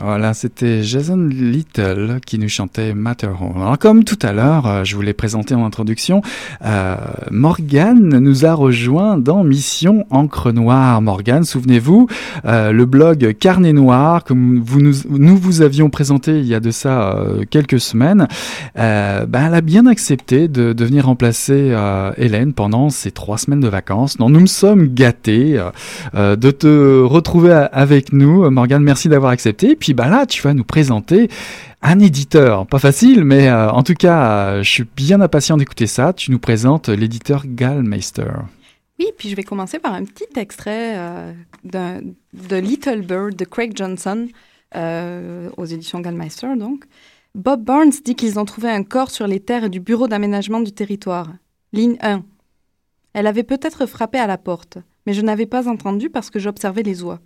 Voilà, 0.02 0.32
c'était 0.32 0.82
Jason 0.82 1.28
Little 1.28 2.20
qui 2.24 2.38
nous 2.38 2.48
chantait 2.48 2.94
Matterhorn. 2.94 3.60
Alors 3.60 3.78
comme 3.78 4.04
tout 4.04 4.18
à 4.22 4.32
l'heure, 4.32 4.66
euh, 4.66 4.82
je 4.82 4.96
vous 4.96 5.02
l'ai 5.02 5.12
présenté 5.12 5.54
en 5.54 5.62
introduction, 5.66 6.22
euh, 6.64 6.96
Morgane 7.30 8.18
nous 8.18 8.46
a 8.46 8.54
rejoint 8.54 9.18
dans 9.18 9.44
Mission 9.44 10.06
Encre 10.08 10.52
Noire. 10.52 11.02
Morgane, 11.02 11.44
souvenez-vous, 11.44 12.06
euh, 12.46 12.72
le 12.72 12.86
blog 12.86 13.36
Carnet 13.38 13.74
Noir 13.74 14.24
que 14.24 14.32
nous, 14.32 15.36
vous 15.36 15.60
avions 15.60 15.90
présenté 15.90 16.38
il 16.38 16.46
y 16.46 16.54
a 16.54 16.60
de 16.60 16.70
ça 16.70 17.18
quelques 17.50 17.80
semaines, 17.80 18.26
ben, 18.76 19.26
elle 19.32 19.54
a 19.54 19.60
bien 19.60 19.86
accepté 19.86 20.48
de, 20.48 20.74
venir 20.82 21.06
remplacer 21.06 21.76
Hélène 22.16 22.54
pendant 22.54 22.88
ces 22.88 23.10
trois 23.10 23.36
semaines 23.36 23.60
de 23.60 23.68
vacances. 23.68 24.18
Non, 24.18 24.30
nous 24.30 24.40
me 24.40 24.46
sommes 24.46 24.86
gâtés 24.86 25.62
de 26.14 26.50
te 26.50 27.02
retrouver 27.02 27.66
avec 27.72 28.12
nous. 28.12 28.50
Morgane, 28.50 28.82
merci 28.82 29.08
d'avoir 29.08 29.32
accepté. 29.32 29.76
Là, 29.94 30.26
tu 30.26 30.42
vas 30.42 30.54
nous 30.54 30.64
présenter 30.64 31.28
un 31.82 31.98
éditeur. 31.98 32.66
Pas 32.66 32.78
facile, 32.78 33.24
mais 33.24 33.48
euh, 33.48 33.70
en 33.70 33.82
tout 33.82 33.94
cas, 33.94 34.30
euh, 34.30 34.62
je 34.62 34.70
suis 34.70 34.84
bien 34.84 35.20
impatient 35.20 35.56
d'écouter 35.56 35.86
ça. 35.86 36.12
Tu 36.12 36.30
nous 36.30 36.38
présentes 36.38 36.88
l'éditeur 36.88 37.44
Gallmeister. 37.46 38.32
Oui, 38.98 39.06
puis 39.16 39.30
je 39.30 39.36
vais 39.36 39.44
commencer 39.44 39.78
par 39.78 39.94
un 39.94 40.04
petit 40.04 40.28
extrait 40.36 40.94
euh, 40.96 41.32
de 41.64 42.56
Little 42.56 43.02
Bird 43.02 43.34
de 43.34 43.44
Craig 43.44 43.72
Johnson 43.76 44.28
aux 45.56 45.64
éditions 45.64 46.00
Gallmeister, 46.00 46.56
donc. 46.56 46.84
Bob 47.34 47.64
Barnes 47.64 47.92
dit 48.04 48.16
qu'ils 48.16 48.40
ont 48.40 48.44
trouvé 48.44 48.68
un 48.70 48.82
corps 48.82 49.10
sur 49.10 49.26
les 49.28 49.38
terres 49.40 49.70
du 49.70 49.78
Bureau 49.78 50.08
d'aménagement 50.08 50.60
du 50.60 50.72
territoire. 50.72 51.28
Ligne 51.72 51.96
1. 52.00 52.24
Elle 53.12 53.26
avait 53.26 53.44
peut-être 53.44 53.86
frappé 53.86 54.18
à 54.18 54.26
la 54.26 54.38
porte, 54.38 54.78
mais 55.06 55.12
je 55.12 55.22
n'avais 55.22 55.46
pas 55.46 55.68
entendu 55.68 56.10
parce 56.10 56.30
que 56.30 56.38
j'observais 56.38 56.82
les 56.82 57.02
oies. 57.02 57.20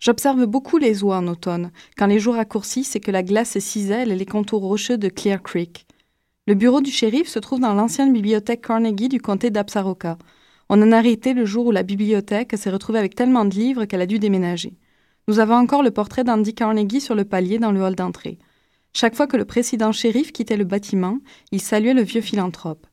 J'observe 0.00 0.46
beaucoup 0.46 0.78
les 0.78 1.04
oies 1.04 1.18
en 1.18 1.26
automne, 1.26 1.72
quand 1.98 2.06
les 2.06 2.18
jours 2.18 2.36
raccourcissent 2.36 2.96
et 2.96 3.00
que 3.00 3.10
la 3.10 3.22
glace 3.22 3.58
cisèle 3.58 4.08
les 4.08 4.24
contours 4.24 4.62
rocheux 4.62 4.96
de 4.96 5.10
Clear 5.10 5.42
Creek. 5.42 5.86
Le 6.46 6.54
bureau 6.54 6.80
du 6.80 6.90
shérif 6.90 7.28
se 7.28 7.38
trouve 7.38 7.60
dans 7.60 7.74
l'ancienne 7.74 8.10
bibliothèque 8.10 8.62
Carnegie 8.62 9.10
du 9.10 9.20
comté 9.20 9.50
d'Absaroka. 9.50 10.16
On 10.70 10.80
en 10.80 10.92
a 10.92 10.96
arrêté 10.96 11.34
le 11.34 11.44
jour 11.44 11.66
où 11.66 11.70
la 11.70 11.82
bibliothèque 11.82 12.56
s'est 12.56 12.70
retrouvée 12.70 12.98
avec 12.98 13.14
tellement 13.14 13.44
de 13.44 13.54
livres 13.54 13.84
qu'elle 13.84 14.00
a 14.00 14.06
dû 14.06 14.18
déménager. 14.18 14.72
Nous 15.28 15.38
avons 15.38 15.56
encore 15.56 15.82
le 15.82 15.90
portrait 15.90 16.24
d'Andy 16.24 16.54
Carnegie 16.54 17.02
sur 17.02 17.14
le 17.14 17.26
palier 17.26 17.58
dans 17.58 17.70
le 17.70 17.82
hall 17.82 17.94
d'entrée. 17.94 18.38
Chaque 18.94 19.14
fois 19.14 19.26
que 19.26 19.36
le 19.36 19.44
président 19.44 19.92
shérif 19.92 20.32
quittait 20.32 20.56
le 20.56 20.64
bâtiment, 20.64 21.18
il 21.52 21.60
saluait 21.60 21.92
le 21.92 22.02
vieux 22.02 22.22
philanthrope. 22.22 22.86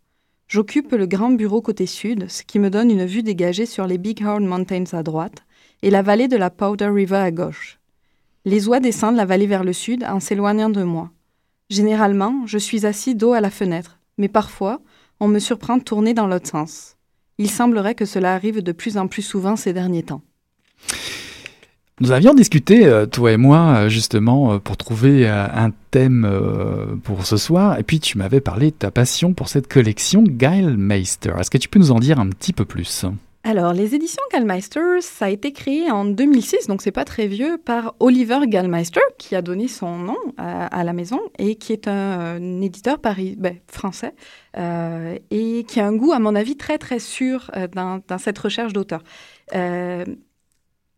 J'occupe 0.49 0.91
le 0.91 1.07
grand 1.07 1.29
bureau 1.29 1.61
côté 1.61 1.85
sud, 1.85 2.29
ce 2.29 2.43
qui 2.43 2.59
me 2.59 2.69
donne 2.69 2.91
une 2.91 3.05
vue 3.05 3.23
dégagée 3.23 3.65
sur 3.65 3.87
les 3.87 3.97
Big 3.97 4.21
Horn 4.25 4.45
Mountains 4.45 4.91
à 4.91 5.03
droite 5.03 5.46
et 5.81 5.89
la 5.89 6.01
vallée 6.01 6.27
de 6.27 6.37
la 6.37 6.49
Powder 6.49 6.87
River 6.87 7.17
à 7.17 7.31
gauche. 7.31 7.79
Les 8.45 8.67
oies 8.67 8.79
descendent 8.79 9.15
la 9.15 9.25
vallée 9.25 9.47
vers 9.47 9.63
le 9.63 9.73
sud 9.73 10.03
en 10.03 10.19
s'éloignant 10.19 10.69
de 10.69 10.83
moi. 10.83 11.11
Généralement, 11.69 12.45
je 12.45 12.57
suis 12.57 12.85
assis 12.85 13.15
dos 13.15 13.33
à 13.33 13.41
la 13.41 13.49
fenêtre, 13.49 13.99
mais 14.17 14.29
parfois, 14.29 14.79
on 15.19 15.27
me 15.27 15.39
surprend 15.39 15.79
tourner 15.79 16.13
dans 16.13 16.27
l'autre 16.27 16.47
sens. 16.47 16.95
Il 17.37 17.49
semblerait 17.49 17.95
que 17.95 18.05
cela 18.05 18.33
arrive 18.33 18.61
de 18.61 18.71
plus 18.71 18.97
en 18.97 19.07
plus 19.07 19.21
souvent 19.21 19.55
ces 19.55 19.73
derniers 19.73 20.03
temps. 20.03 20.21
Nous 21.99 22.11
avions 22.11 22.35
discuté, 22.35 22.85
euh, 22.85 23.07
toi 23.07 23.31
et 23.31 23.37
moi, 23.37 23.57
euh, 23.57 23.89
justement, 23.89 24.53
euh, 24.53 24.59
pour 24.59 24.77
trouver 24.77 25.27
un 25.27 25.71
thème 25.89 26.29
pour 27.03 27.25
ce 27.25 27.37
soir, 27.37 27.79
et 27.79 27.83
puis 27.83 27.99
tu 27.99 28.19
m'avais 28.19 28.39
parlé 28.39 28.67
de 28.67 28.75
ta 28.75 28.91
passion 28.91 29.33
pour 29.33 29.49
cette 29.49 29.67
collection 29.67 30.23
Geilmeister. 30.23 31.33
Est-ce 31.39 31.49
que 31.49 31.57
tu 31.57 31.69
peux 31.69 31.79
nous 31.79 31.91
en 31.91 31.99
dire 31.99 32.19
un 32.19 32.29
petit 32.29 32.53
peu 32.53 32.65
plus? 32.65 33.05
Alors, 33.49 33.71
les 33.71 33.95
éditions 33.95 34.21
Gallmeister, 34.33 34.99
ça 34.99 35.27
a 35.27 35.29
été 35.29 35.53
créé 35.53 35.89
en 35.89 36.03
2006, 36.03 36.67
donc 36.67 36.81
c'est 36.81 36.91
pas 36.91 37.05
très 37.05 37.27
vieux, 37.27 37.57
par 37.57 37.95
Oliver 38.01 38.39
Gallmeister, 38.45 38.99
qui 39.17 39.37
a 39.37 39.41
donné 39.41 39.69
son 39.69 39.97
nom 39.97 40.17
à, 40.37 40.83
la 40.83 40.91
maison 40.91 41.21
et 41.39 41.55
qui 41.55 41.71
est 41.71 41.87
un, 41.87 42.61
éditeur 42.61 42.97
ben, 42.99 43.55
français 43.71 44.13
et 44.53 45.65
qui 45.65 45.79
a 45.79 45.87
un 45.87 45.95
goût, 45.95 46.11
à 46.11 46.19
mon 46.19 46.35
avis, 46.35 46.57
très 46.57 46.77
très 46.77 46.99
sûr 46.99 47.49
dans, 47.73 48.01
cette 48.17 48.37
recherche 48.37 48.73
d'auteur. 48.73 49.01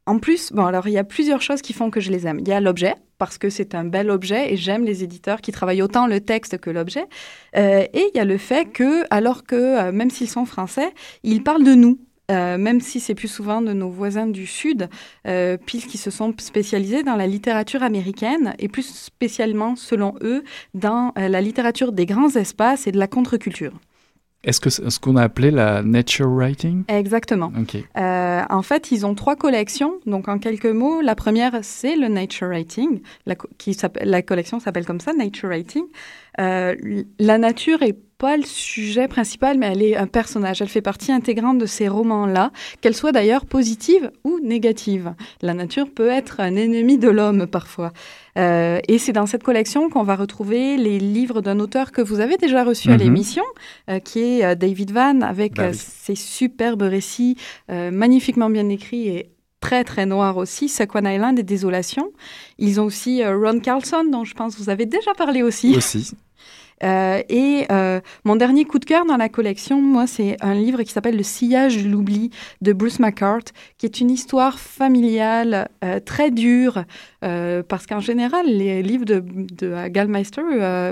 En 0.10 0.18
plus, 0.18 0.52
bon, 0.52 0.66
alors 0.66 0.88
il 0.88 0.94
y 0.94 0.98
a 0.98 1.04
plusieurs 1.04 1.44
choses 1.44 1.62
qui 1.62 1.72
font 1.72 1.92
que 1.92 2.00
je 2.00 2.10
les 2.10 2.26
aime. 2.26 2.40
Il 2.40 2.48
y 2.48 2.52
a 2.52 2.60
l'objet, 2.60 2.96
parce 3.20 3.38
que 3.38 3.52
c'est 3.52 3.76
un 3.76 3.84
bel 3.84 4.10
objet 4.10 4.52
et 4.52 4.58
j'aime 4.58 4.84
les 4.84 5.04
éditeurs 5.04 5.40
qui 5.40 5.52
travaillent 5.52 5.84
autant 5.84 6.08
le 6.08 6.20
texte 6.20 6.58
que 6.58 6.72
l'objet. 6.72 7.06
Euh, 7.56 7.86
et 7.94 8.10
il 8.12 8.18
y 8.18 8.20
a 8.20 8.26
le 8.26 8.40
fait 8.40 8.66
que, 8.66 9.06
alors 9.12 9.44
que, 9.44 9.56
euh, 9.56 9.92
même 9.92 10.10
s'ils 10.10 10.28
sont 10.28 10.46
français, 10.46 10.92
ils 11.22 11.44
parlent 11.44 11.64
de 11.64 11.76
nous. 11.76 12.00
Euh, 12.30 12.58
même 12.58 12.82
si 12.82 13.00
c'est 13.00 13.16
plus 13.16 13.28
souvent 13.28 13.62
de 13.62 13.74
nos 13.74 13.90
voisins 13.90 14.28
du 14.28 14.46
Sud, 14.46 14.90
puisqu'ils 15.66 15.98
se 15.98 16.12
sont 16.12 16.34
spécialisés 16.38 17.04
dans 17.04 17.16
la 17.16 17.28
littérature 17.28 17.84
américaine 17.84 18.54
et 18.60 18.68
plus 18.68 18.88
spécialement, 18.88 19.76
selon 19.76 20.16
eux, 20.22 20.44
dans 20.74 21.14
la 21.16 21.42
littérature 21.42 21.92
des 21.92 22.06
grands 22.06 22.36
espaces 22.36 22.88
et 22.88 22.92
de 22.92 23.00
la 23.00 23.08
contre-culture. 23.08 23.74
Est-ce 24.44 24.62
que 24.62 24.70
ce 24.70 25.00
qu'on 25.00 25.18
a 25.18 25.24
appelé 25.24 25.52
la 25.52 25.84
nature 25.84 26.30
writing? 26.30 26.86
Exactement. 26.88 27.52
Euh, 27.98 28.42
en 28.50 28.62
fait, 28.62 28.92
ils 28.92 29.06
ont 29.06 29.14
trois 29.14 29.36
collections. 29.36 30.00
Donc, 30.06 30.30
en 30.30 30.40
quelques 30.40 30.66
mots, 30.66 31.02
la 31.02 31.16
première, 31.16 31.60
c'est 31.62 31.98
le 31.98 32.08
nature 32.08 32.48
writing. 32.48 33.02
La, 33.26 33.36
qui 33.58 33.78
la 34.02 34.22
collection 34.22 34.62
s'appelle 34.62 34.86
comme 34.86 35.02
ça, 35.02 35.12
nature 35.12 35.50
writing. 35.50 35.84
Euh, 36.40 36.74
la 37.20 37.38
nature 37.38 37.82
est 37.82 37.98
pas 38.20 38.36
le 38.36 38.44
sujet 38.44 39.08
principal, 39.08 39.58
mais 39.58 39.68
elle 39.68 39.82
est 39.82 39.96
un 39.96 40.06
personnage. 40.06 40.62
Elle 40.62 40.68
fait 40.68 40.82
partie 40.82 41.12
intégrante 41.14 41.58
de 41.58 41.66
ces 41.66 41.88
romans-là, 41.88 42.52
qu'elle 42.82 42.94
soit 42.94 43.14
d'ailleurs 43.14 43.46
positive 43.46 44.12
ou 44.26 44.40
négative. 44.44 45.14
La 45.42 45.54
nature 45.54 45.90
peut 45.90 46.10
être 46.10 46.42
un 46.42 46.56
ennemi 46.58 46.98
de 46.98 47.08
l'homme 47.08 47.48
parfois. 47.48 47.94
Euh, 48.38 48.80
et 48.90 48.98
c'est 48.98 49.14
dans 49.14 49.26
cette 49.26 49.42
collection 49.42 49.90
qu'on 49.90 50.04
va 50.04 50.18
retrouver 50.18 50.76
les 50.76 51.00
livres 51.00 51.42
d'un 51.42 51.60
auteur 51.60 51.94
que 51.94 52.02
vous 52.02 52.20
avez 52.20 52.36
déjà 52.36 52.66
reçu 52.66 52.90
à 52.90 52.96
mhm. 52.96 53.00
l'émission, 53.00 53.44
euh, 53.90 54.00
qui 54.00 54.20
est 54.20 54.46
euh, 54.46 54.56
David 54.56 54.92
Van, 54.92 55.22
avec 55.22 55.56
bah 55.56 55.72
ses 55.74 56.16
superbes 56.16 56.82
récits 56.82 57.38
magnifiquement 57.70 58.50
bien 58.50 58.68
écrits 58.68 59.08
et 59.08 59.30
très 59.62 59.84
très 59.86 60.06
noirs 60.06 60.38
aussi, 60.38 60.68
Sequan 60.68 61.06
Island 61.06 61.40
et 61.40 61.44
Désolation. 61.44 62.12
Ils 62.58 62.82
ont 62.82 62.86
aussi 62.86 63.24
Ron 63.26 63.60
Carlson, 63.60 64.04
dont 64.12 64.26
je 64.26 64.34
pense 64.34 64.56
que 64.56 64.62
vous 64.62 64.70
avez 64.70 64.86
déjà 64.86 65.14
parlé 65.14 65.42
aussi. 65.42 65.76
Aussi. 65.76 66.12
Euh, 66.84 67.22
et 67.30 67.66
euh, 67.72 68.00
mon 68.24 68.36
dernier 68.36 68.66
coup 68.66 68.80
de 68.80 68.86
cœur 68.86 69.06
dans 69.06 69.18
la 69.18 69.30
collection, 69.30 69.82
moi, 69.82 70.08
c'est 70.08 70.38
un 70.42 70.54
livre 70.54 70.82
qui 70.84 70.92
s'appelle 70.92 71.18
Le 71.18 71.24
sillage 71.24 71.78
de 71.84 71.90
l'oubli 71.90 72.32
de 72.62 72.74
Bruce 72.74 73.00
McCart, 73.00 73.44
qui 73.78 73.86
est 73.86 74.00
une 74.00 74.10
histoire 74.10 74.60
familiale 74.60 75.70
euh, 75.84 76.00
très 76.00 76.32
dure, 76.32 76.84
parce 77.22 77.86
qu'en 77.86 78.00
général, 78.00 78.46
les 78.46 78.82
livres 78.82 79.06
de, 79.06 79.20
de 79.20 79.88
Gallmeister, 79.90 80.42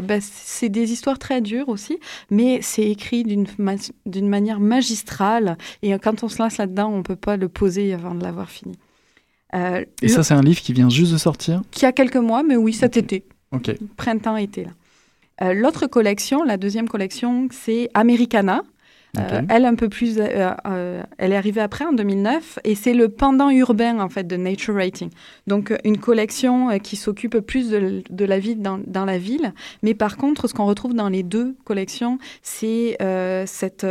ben, 0.04 0.20
c'est 0.22 0.70
des 0.70 0.92
histoires 0.92 1.18
très 1.18 1.40
dures 1.42 1.70
aussi, 1.70 2.00
mais 2.30 2.60
c'est 2.62 2.84
écrit 2.84 3.24
d'une 3.24 4.30
manière 4.30 4.60
magistrale, 4.60 5.58
et 5.82 5.98
quand 6.00 6.24
on 6.24 6.28
se 6.28 6.42
lance 6.42 6.58
là-dedans, 6.58 6.90
on 6.90 6.98
ne 6.98 7.04
peut 7.04 7.16
pas 7.16 7.38
le 7.38 7.48
poser 7.48 7.94
avant 7.94 8.14
de 8.14 8.24
l'avoir 8.24 8.50
fini. 8.50 8.78
et 9.54 10.08
ça, 10.10 10.24
c'est 10.24 10.34
un 10.34 10.42
livre 10.42 10.62
qui 10.62 10.74
vient 10.74 10.90
juste 10.90 11.14
de 11.14 11.18
sortir? 11.18 11.62
Qui 11.72 11.86
a 11.86 11.94
quelques 11.94 12.18
mois, 12.18 12.44
mais 12.44 12.58
oui, 12.58 12.74
cet 12.74 12.98
été. 12.98 13.24
Ok. 13.54 13.72
Printemps-été, 13.96 14.66
là. 14.66 14.72
Euh, 15.42 15.54
l'autre 15.54 15.88
collection, 15.88 16.44
la 16.44 16.58
deuxième 16.58 16.88
collection, 16.88 17.48
c'est 17.52 17.90
Americana. 17.94 18.64
Euh, 19.18 19.42
elle 19.50 19.66
un 19.66 19.74
peu 19.74 19.90
plus, 19.90 20.18
euh, 20.20 21.04
elle 21.18 21.32
est 21.32 21.38
arrivée 21.38 21.62
après 21.62 21.86
en 21.86 21.92
2009 21.92 22.60
et 22.64 22.76
c'est 22.76 22.94
le 22.94 23.10
pendant 23.10 23.50
urbain 23.50 24.00
en 24.00 24.10
fait 24.10 24.26
de 24.26 24.36
Nature 24.36 24.76
Writing. 24.76 25.10
Donc 25.48 25.74
une 25.84 25.98
collection 25.98 26.78
qui 26.78 26.98
s'occupe 26.98 27.40
plus 27.40 27.72
de, 27.72 28.26
la 28.26 28.38
vie 28.38 28.56
dans, 28.56 28.80
dans, 28.86 29.06
la 29.06 29.18
ville, 29.18 29.54
mais 29.82 29.96
par 29.96 30.18
contre 30.18 30.48
ce 30.48 30.54
qu'on 30.54 30.66
retrouve 30.66 30.94
dans 30.94 31.10
les 31.10 31.24
deux 31.24 31.56
collections, 31.64 32.20
c'est 32.44 32.98
cette 33.48 33.88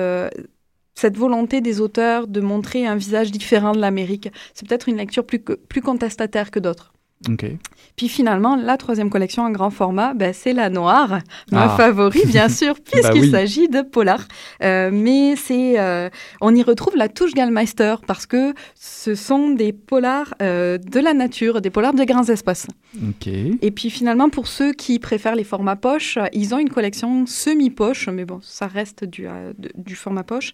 cette 0.95 1.17
volonté 1.17 1.61
des 1.61 1.81
auteurs 1.81 2.27
de 2.27 2.41
montrer 2.41 2.87
un 2.87 2.97
visage 2.97 3.31
différent 3.31 3.73
de 3.73 3.81
l'Amérique. 3.81 4.31
C'est 4.55 4.67
peut-être 4.67 4.89
une 4.89 4.97
lecture 4.97 5.25
plus, 5.25 5.41
plus 5.41 5.83
contestataire 5.83 6.51
que 6.51 6.59
d'autres. 6.59 6.93
Puis 7.97 8.09
finalement, 8.09 8.57
la 8.57 8.77
troisième 8.77 9.09
collection 9.09 9.43
en 9.43 9.51
grand 9.51 9.71
format, 9.71 10.13
ben, 10.13 10.35
c'est 10.35 10.53
la 10.53 10.69
noire, 10.69 11.21
ma 11.51 11.65
ah. 11.65 11.77
favori 11.77 12.27
bien 12.27 12.49
sûr, 12.51 12.75
bah 12.75 12.81
puisqu'il 12.93 13.31
s'agit 13.31 13.69
de 13.69 13.81
polar. 13.81 14.29
Euh, 14.63 14.91
mais 14.93 15.35
c'est, 15.37 15.81
euh, 15.81 16.11
on 16.43 16.55
y 16.55 16.63
retrouve 16.63 16.95
la 16.97 17.09
touche 17.09 17.33
Gallmeister 17.33 17.97
parce 18.07 18.27
que 18.27 18.53
ce 18.75 19.15
sont 19.15 19.51
des 19.51 19.73
polars 19.73 20.35
euh, 20.43 20.77
de 20.77 21.01
la 21.01 21.15
nature, 21.15 21.63
des 21.63 21.71
polars 21.71 21.95
de 21.95 22.05
grands 22.05 22.25
espaces. 22.25 22.67
Et 23.63 23.71
puis 23.71 23.89
finalement, 23.89 24.29
pour 24.29 24.47
ceux 24.47 24.73
qui 24.73 24.99
préfèrent 24.99 25.35
les 25.35 25.45
formats 25.45 25.77
poche, 25.77 26.19
ils 26.33 26.55
ont 26.55 26.59
une 26.59 26.71
collection 26.71 27.27
semi-poche, 27.27 28.09
mais 28.09 28.27
bon, 28.27 28.41
ça 28.43 28.67
reste 28.67 29.05
du, 29.05 29.27
du 29.75 29.97
format 29.97 30.23
poche, 30.23 30.53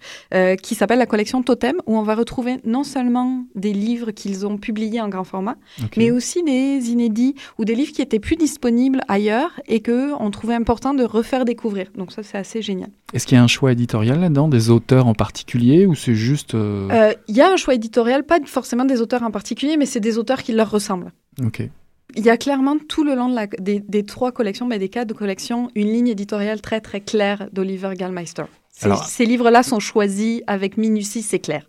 qui 0.63 0.75
s'appelle 0.75 0.99
la 0.99 1.07
collection 1.07 1.43
Totem, 1.43 1.77
où 1.87 1.97
on 1.97 2.03
va 2.03 2.15
retrouver 2.15 2.57
non 2.65 2.85
seulement 2.85 3.45
des 3.55 3.73
livres 3.73 4.11
qu'ils 4.11 4.47
ont 4.47 4.59
publiés 4.59 5.01
en 5.01 5.09
grand 5.09 5.25
format, 5.25 5.57
mais 5.97 6.11
aussi 6.11 6.43
des 6.43 6.62
inédits 6.63 7.35
ou 7.59 7.65
des 7.65 7.75
livres 7.75 7.93
qui 7.93 8.03
étaient 8.03 8.21
plus 8.21 8.37
disponibles 8.37 9.01
ailleurs 9.09 9.61
et 9.67 9.81
que 9.81 10.13
on 10.21 10.31
trouvait 10.31 10.55
important 10.55 10.95
de 10.95 11.05
refaire 11.05 11.45
découvrir. 11.45 11.89
Donc 11.97 12.13
ça, 12.13 12.23
c'est 12.23 12.39
assez 12.39 12.63
génial. 12.63 12.91
Est-ce 13.13 13.27
qu'il 13.27 13.37
y 13.37 13.39
a 13.39 13.45
un 13.45 13.49
choix 13.49 13.73
éditorial 13.73 14.21
là-dedans, 14.21 14.49
des 14.49 14.71
auteurs 14.71 15.07
en 15.07 15.15
particulier, 15.15 15.87
ou 15.87 15.95
c'est 15.95 16.15
juste... 16.15 16.55
Euh, 16.55 16.89
euh, 16.91 17.15
il 17.29 17.37
y 17.37 17.41
a 17.41 17.51
un 17.51 17.57
choix 17.57 17.75
éditorial, 17.75 18.25
pas 18.25 18.39
forcément 18.47 18.85
des 18.85 19.01
auteurs 19.01 19.23
en 19.23 19.31
particulier, 19.31 19.77
mais 19.77 19.87
c'est 19.87 20.01
des 20.01 20.19
auteurs 20.19 20.43
qui 20.43 20.53
leur 20.53 20.71
ressemblent. 20.71 21.13
Ok. 21.45 21.69
Il 22.15 22.25
y 22.25 22.31
a 22.31 22.37
clairement 22.37 22.77
tout 22.79 23.05
le 23.05 23.15
long 23.15 23.29
de 23.29 23.35
la, 23.35 23.47
des, 23.47 24.05
trois 24.05 24.33
collections, 24.33 24.67
mais 24.67 24.79
des 24.79 24.89
quatre 24.89 25.09
de 25.09 25.15
collection, 25.15 25.71
une 25.75 25.89
ligne 25.89 26.09
éditoriale 26.09 26.61
très 26.61 26.81
très 26.81 27.01
claire 27.01 27.49
d'Oliver 27.53 27.93
Gallmeister. 27.97 28.45
ces 28.71 29.25
livres-là 29.25 29.63
sont 29.63 29.81
choisis 29.81 30.43
avec 30.47 30.77
minutie, 30.77 31.23
c'est 31.23 31.39
clair. 31.39 31.67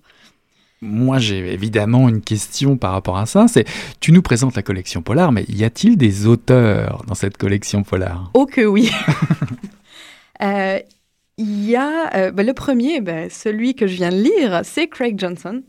Moi, 0.83 1.17
j'ai 1.17 1.53
évidemment 1.53 2.09
une 2.09 2.21
question 2.21 2.77
par 2.77 2.91
rapport 2.91 3.17
à 3.17 3.25
ça. 3.25 3.47
C'est, 3.47 3.65
tu 3.99 4.11
nous 4.11 4.21
présentes 4.21 4.55
la 4.55 4.61
collection 4.63 5.01
Polar, 5.01 5.31
mais 5.31 5.45
y 5.47 5.63
a-t-il 5.63 5.97
des 5.97 6.27
auteurs 6.27 7.03
dans 7.07 7.15
cette 7.15 7.37
collection 7.37 7.83
Polar? 7.83 8.31
Oh 8.33 8.45
que 8.45 8.61
oui. 8.61 8.91
Euh, 10.41 10.79
y 11.37 11.75
a 11.75 12.13
euh, 12.15 12.31
ben, 12.31 12.45
le 12.45 12.53
premier, 12.53 12.99
ben, 12.99 13.29
celui 13.29 13.75
que 13.75 13.87
je 13.87 13.95
viens 13.95 14.09
de 14.09 14.21
lire, 14.21 14.61
c'est 14.63 14.87
Craig 14.87 15.17
Johnson. 15.17 15.63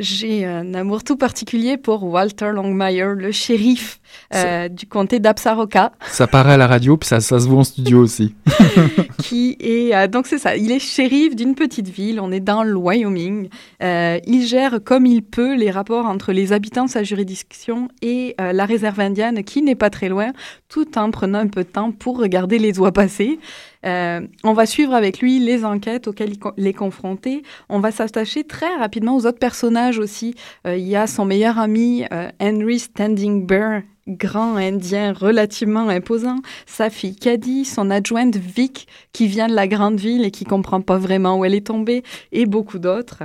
J'ai 0.00 0.44
un 0.44 0.74
amour 0.74 1.04
tout 1.04 1.16
particulier 1.16 1.76
pour 1.76 2.02
Walter 2.02 2.50
Longmire, 2.52 3.10
le 3.10 3.30
shérif 3.30 4.00
euh, 4.34 4.68
du 4.68 4.86
comté 4.86 5.20
d'Absaroka. 5.20 5.92
Ça 6.10 6.26
paraît 6.26 6.54
à 6.54 6.56
la 6.56 6.66
radio, 6.66 6.96
puis 6.96 7.08
ça, 7.08 7.20
ça 7.20 7.38
se 7.38 7.46
voit 7.46 7.60
en 7.60 7.64
studio 7.64 8.00
aussi. 8.00 8.34
qui 9.18 9.56
est 9.60 9.94
euh, 9.94 10.08
donc 10.08 10.26
c'est 10.26 10.38
ça, 10.38 10.56
il 10.56 10.72
est 10.72 10.80
shérif 10.80 11.36
d'une 11.36 11.54
petite 11.54 11.88
ville. 11.88 12.18
On 12.18 12.32
est 12.32 12.40
dans 12.40 12.64
le 12.64 12.74
Wyoming. 12.74 13.48
Euh, 13.84 14.18
il 14.26 14.44
gère 14.44 14.80
comme 14.82 15.06
il 15.06 15.22
peut 15.22 15.54
les 15.54 15.70
rapports 15.70 16.06
entre 16.06 16.32
les 16.32 16.52
habitants 16.52 16.86
de 16.86 16.90
sa 16.90 17.04
juridiction 17.04 17.86
et 18.02 18.34
la 18.38 18.66
réserve 18.66 18.98
indienne, 18.98 19.44
qui 19.44 19.62
n'est 19.62 19.76
pas 19.76 19.90
très 19.90 20.08
loin, 20.08 20.32
tout 20.68 20.98
en 20.98 21.12
prenant 21.12 21.38
un 21.38 21.46
peu 21.46 21.62
de 21.62 21.68
temps 21.68 21.92
pour 21.92 22.18
regarder 22.18 22.58
les 22.58 22.80
oies 22.80 22.90
passer. 22.90 23.38
Euh, 23.84 24.26
on 24.42 24.52
va 24.52 24.66
suivre 24.66 24.94
avec 24.94 25.20
lui 25.20 25.38
les 25.38 25.64
enquêtes 25.64 26.08
auxquelles 26.08 26.34
il, 26.56 26.66
est 26.66 26.72
confronté. 26.72 27.42
On 27.68 27.80
va 27.80 27.90
s'attacher 27.90 28.44
très 28.44 28.74
rapidement 28.76 29.16
aux 29.16 29.26
autres 29.26 29.38
personnages 29.38 29.98
aussi. 29.98 30.34
Euh, 30.66 30.76
il 30.76 30.86
y 30.86 30.96
a 30.96 31.06
son 31.06 31.24
meilleur 31.24 31.58
ami 31.58 32.04
euh, 32.12 32.30
Henry 32.40 32.78
Standing 32.78 33.46
Bear, 33.46 33.82
grand 34.08 34.56
indien 34.56 35.12
relativement 35.12 35.88
imposant, 35.88 36.40
sa 36.66 36.90
fille 36.90 37.16
Caddy, 37.16 37.64
son 37.64 37.90
adjointe 37.90 38.36
Vic 38.36 38.86
qui 39.12 39.26
vient 39.26 39.48
de 39.48 39.54
la 39.54 39.68
grande 39.68 39.98
ville 39.98 40.24
et 40.24 40.30
qui 40.30 40.44
comprend 40.44 40.80
pas 40.80 40.98
vraiment 40.98 41.38
où 41.38 41.44
elle 41.44 41.54
est 41.54 41.66
tombée, 41.66 42.02
et 42.32 42.46
beaucoup 42.46 42.78
d'autres. 42.78 43.24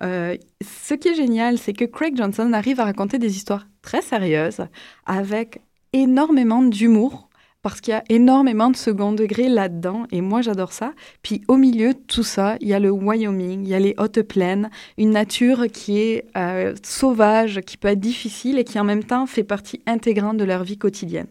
ce 0.00 0.94
qui 0.94 1.08
est 1.08 1.14
génial, 1.14 1.58
c'est 1.58 1.72
que 1.72 1.84
Craig 1.84 2.16
Johnson 2.16 2.52
arrive 2.52 2.80
à 2.80 2.84
raconter 2.84 3.18
des 3.18 3.36
histoires 3.36 3.66
très 3.80 4.02
sérieuses 4.02 4.66
avec 5.06 5.60
énormément 5.92 6.62
d'humour 6.62 7.27
parce 7.62 7.80
qu'il 7.80 7.92
y 7.92 7.96
a 7.96 8.04
énormément 8.08 8.70
de 8.70 8.76
second 8.76 9.12
degré 9.12 9.48
là-dedans, 9.48 10.06
et 10.12 10.20
moi 10.20 10.42
j'adore 10.42 10.72
ça. 10.72 10.94
Puis 11.22 11.42
au 11.48 11.56
milieu 11.56 11.94
de 11.94 11.98
tout 11.98 12.22
ça, 12.22 12.56
il 12.60 12.68
y 12.68 12.74
a 12.74 12.78
le 12.78 12.90
Wyoming, 12.90 13.62
il 13.64 13.68
y 13.68 13.74
a 13.74 13.78
les 13.78 13.94
hautes 13.98 14.22
plaines, 14.22 14.70
une 14.96 15.10
nature 15.10 15.66
qui 15.72 15.98
est 15.98 16.24
euh, 16.36 16.74
sauvage, 16.82 17.60
qui 17.62 17.76
peut 17.76 17.88
être 17.88 18.00
difficile 18.00 18.58
et 18.58 18.64
qui 18.64 18.78
en 18.78 18.84
même 18.84 19.04
temps 19.04 19.26
fait 19.26 19.44
partie 19.44 19.82
intégrante 19.86 20.36
de 20.36 20.44
leur 20.44 20.62
vie 20.64 20.78
quotidienne. 20.78 21.28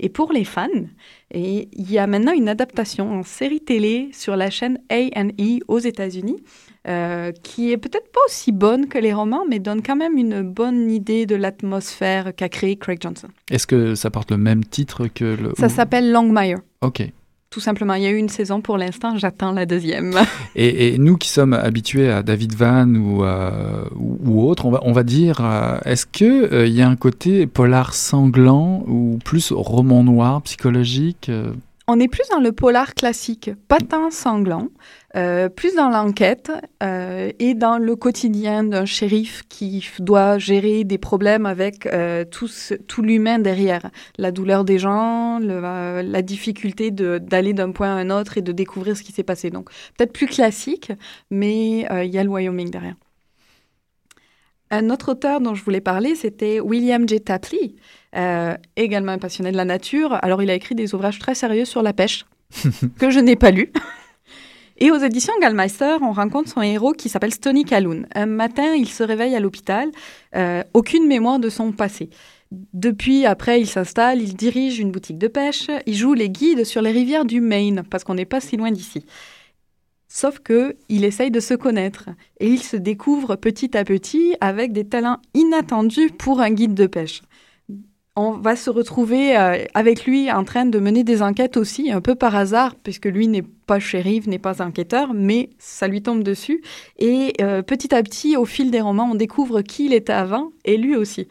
Et 0.00 0.08
pour 0.08 0.32
les 0.32 0.44
fans, 0.44 0.66
il 1.32 1.68
y 1.76 1.96
a 1.96 2.08
maintenant 2.08 2.32
une 2.32 2.48
adaptation 2.48 3.12
en 3.12 3.22
série 3.22 3.60
télé 3.60 4.10
sur 4.12 4.34
la 4.34 4.50
chaîne 4.50 4.80
A&E 4.90 5.60
aux 5.68 5.78
États-Unis 5.78 6.42
euh, 6.88 7.30
qui 7.44 7.70
est 7.70 7.76
peut-être 7.76 8.10
pas 8.10 8.20
aussi 8.26 8.50
bonne 8.50 8.88
que 8.88 8.98
les 8.98 9.12
romans, 9.12 9.44
mais 9.48 9.60
donne 9.60 9.82
quand 9.82 9.94
même 9.94 10.16
une 10.16 10.42
bonne 10.42 10.90
idée 10.90 11.26
de 11.26 11.36
l'atmosphère 11.36 12.34
qu'a 12.34 12.48
créé 12.48 12.74
Craig 12.76 12.98
Johnson. 13.00 13.28
Est-ce 13.50 13.68
que 13.68 13.94
ça 13.94 14.10
porte 14.10 14.32
le 14.32 14.36
même 14.36 14.64
titre 14.64 15.06
que 15.06 15.24
le... 15.24 15.52
Ça 15.56 15.68
s'appelle 15.68 16.10
Longmire. 16.10 16.58
Ok. 16.80 17.08
Tout 17.50 17.60
simplement, 17.60 17.94
il 17.94 18.02
y 18.02 18.06
a 18.06 18.10
eu 18.10 18.16
une 18.16 18.30
saison 18.30 18.62
pour 18.62 18.78
l'instant, 18.78 19.16
j'attends 19.16 19.52
la 19.52 19.64
deuxième. 19.64 20.14
Et, 20.56 20.98
nous 20.98 21.16
qui 21.18 21.28
sommes 21.28 21.52
habitués 21.52 22.10
à 22.10 22.24
David 22.24 22.54
Van 22.54 22.88
ou, 22.88 23.22
euh, 23.22 23.84
ou, 23.94 24.48
autre, 24.48 24.66
on 24.66 24.70
va, 24.70 24.80
on 24.82 24.92
va 24.92 25.04
dire, 25.04 25.38
euh, 25.40 25.78
est-ce 25.84 26.06
qu'il 26.06 26.48
il 26.50 26.72
y 26.72 26.82
a 26.82 26.88
un 26.88 26.96
côté 26.96 27.46
polar 27.46 27.94
sanglant 27.94 28.82
ou 28.88 29.18
plus 29.24 29.52
roman 29.52 30.02
noir, 30.02 30.42
psychologique 30.42 31.30
on 31.88 31.98
est 31.98 32.08
plus 32.08 32.28
dans 32.30 32.40
le 32.40 32.52
polar 32.52 32.94
classique, 32.94 33.50
pas 33.68 33.78
tant 33.78 34.10
sanglant, 34.10 34.68
euh, 35.16 35.48
plus 35.48 35.74
dans 35.74 35.88
l'enquête 35.88 36.52
euh, 36.82 37.30
et 37.38 37.54
dans 37.54 37.78
le 37.78 37.96
quotidien 37.96 38.64
d'un 38.64 38.84
shérif 38.84 39.42
qui 39.48 39.86
doit 39.98 40.38
gérer 40.38 40.84
des 40.84 40.98
problèmes 40.98 41.44
avec 41.44 41.86
euh, 41.86 42.24
tout, 42.24 42.48
tout 42.86 43.02
l'humain 43.02 43.38
derrière, 43.38 43.90
la 44.16 44.30
douleur 44.30 44.64
des 44.64 44.78
gens, 44.78 45.38
la 45.40 46.22
difficulté 46.22 46.90
d'aller 46.90 47.52
d'un 47.52 47.72
point 47.72 47.88
à 47.88 47.98
un 47.98 48.10
autre 48.10 48.38
et 48.38 48.42
de 48.42 48.52
découvrir 48.52 48.96
ce 48.96 49.02
qui 49.02 49.12
s'est 49.12 49.22
passé. 49.22 49.50
Donc 49.50 49.70
peut-être 49.96 50.12
plus 50.12 50.26
classique, 50.26 50.92
mais 51.30 51.80
il 51.80 52.10
y 52.10 52.18
a 52.18 52.24
le 52.24 52.30
Wyoming 52.30 52.70
derrière. 52.70 52.94
Un 54.74 54.88
autre 54.88 55.10
auteur 55.10 55.42
dont 55.42 55.54
je 55.54 55.62
voulais 55.62 55.82
parler, 55.82 56.14
c'était 56.14 56.58
William 56.58 57.06
J. 57.06 57.20
Tapley, 57.20 57.74
euh, 58.16 58.56
également 58.76 59.12
un 59.12 59.18
passionné 59.18 59.52
de 59.52 59.56
la 59.58 59.66
nature. 59.66 60.18
Alors, 60.22 60.42
il 60.42 60.48
a 60.48 60.54
écrit 60.54 60.74
des 60.74 60.94
ouvrages 60.94 61.18
très 61.18 61.34
sérieux 61.34 61.66
sur 61.66 61.82
la 61.82 61.92
pêche, 61.92 62.24
que 62.98 63.10
je 63.10 63.20
n'ai 63.20 63.36
pas 63.36 63.50
lus. 63.50 63.70
Et 64.78 64.90
aux 64.90 64.96
éditions 64.96 65.34
Gallmeister, 65.42 65.98
on 66.00 66.12
rencontre 66.12 66.48
son 66.48 66.62
héros 66.62 66.94
qui 66.94 67.10
s'appelle 67.10 67.34
Stony 67.34 67.66
Calhoun. 67.66 68.06
Un 68.14 68.24
matin, 68.24 68.74
il 68.74 68.88
se 68.88 69.02
réveille 69.02 69.36
à 69.36 69.40
l'hôpital, 69.40 69.90
euh, 70.36 70.62
aucune 70.72 71.06
mémoire 71.06 71.38
de 71.38 71.50
son 71.50 71.72
passé. 71.72 72.08
Depuis, 72.72 73.26
après, 73.26 73.60
il 73.60 73.66
s'installe, 73.66 74.22
il 74.22 74.34
dirige 74.34 74.78
une 74.78 74.90
boutique 74.90 75.18
de 75.18 75.28
pêche, 75.28 75.66
il 75.84 75.94
joue 75.94 76.14
les 76.14 76.30
guides 76.30 76.64
sur 76.64 76.80
les 76.80 76.92
rivières 76.92 77.26
du 77.26 77.42
Maine, 77.42 77.82
parce 77.90 78.04
qu'on 78.04 78.14
n'est 78.14 78.24
pas 78.24 78.40
si 78.40 78.56
loin 78.56 78.70
d'ici. 78.70 79.04
Sauf 80.14 80.40
que 80.40 80.76
il 80.90 81.04
essaye 81.04 81.30
de 81.30 81.40
se 81.40 81.54
connaître 81.54 82.10
et 82.38 82.46
il 82.46 82.62
se 82.62 82.76
découvre 82.76 83.34
petit 83.36 83.74
à 83.78 83.82
petit 83.82 84.36
avec 84.42 84.74
des 84.74 84.84
talents 84.84 85.16
inattendus 85.32 86.10
pour 86.10 86.42
un 86.42 86.50
guide 86.50 86.74
de 86.74 86.86
pêche. 86.86 87.22
On 88.14 88.32
va 88.32 88.54
se 88.54 88.68
retrouver 88.68 89.38
euh, 89.38 89.64
avec 89.72 90.04
lui 90.04 90.30
en 90.30 90.44
train 90.44 90.66
de 90.66 90.78
mener 90.78 91.02
des 91.02 91.22
enquêtes 91.22 91.56
aussi, 91.56 91.90
un 91.90 92.02
peu 92.02 92.14
par 92.14 92.36
hasard, 92.36 92.74
puisque 92.74 93.06
lui 93.06 93.26
n'est 93.26 93.40
pas 93.40 93.78
shérif, 93.78 94.26
n'est 94.26 94.38
pas 94.38 94.60
enquêteur, 94.60 95.14
mais 95.14 95.48
ça 95.58 95.88
lui 95.88 96.02
tombe 96.02 96.22
dessus. 96.22 96.60
Et 96.98 97.32
euh, 97.40 97.62
petit 97.62 97.94
à 97.94 98.02
petit, 98.02 98.36
au 98.36 98.44
fil 98.44 98.70
des 98.70 98.82
romans, 98.82 99.08
on 99.12 99.14
découvre 99.14 99.62
qui 99.62 99.86
il 99.86 99.94
était 99.94 100.12
avant, 100.12 100.50
et 100.66 100.76
lui 100.76 100.94
aussi. 100.94 101.26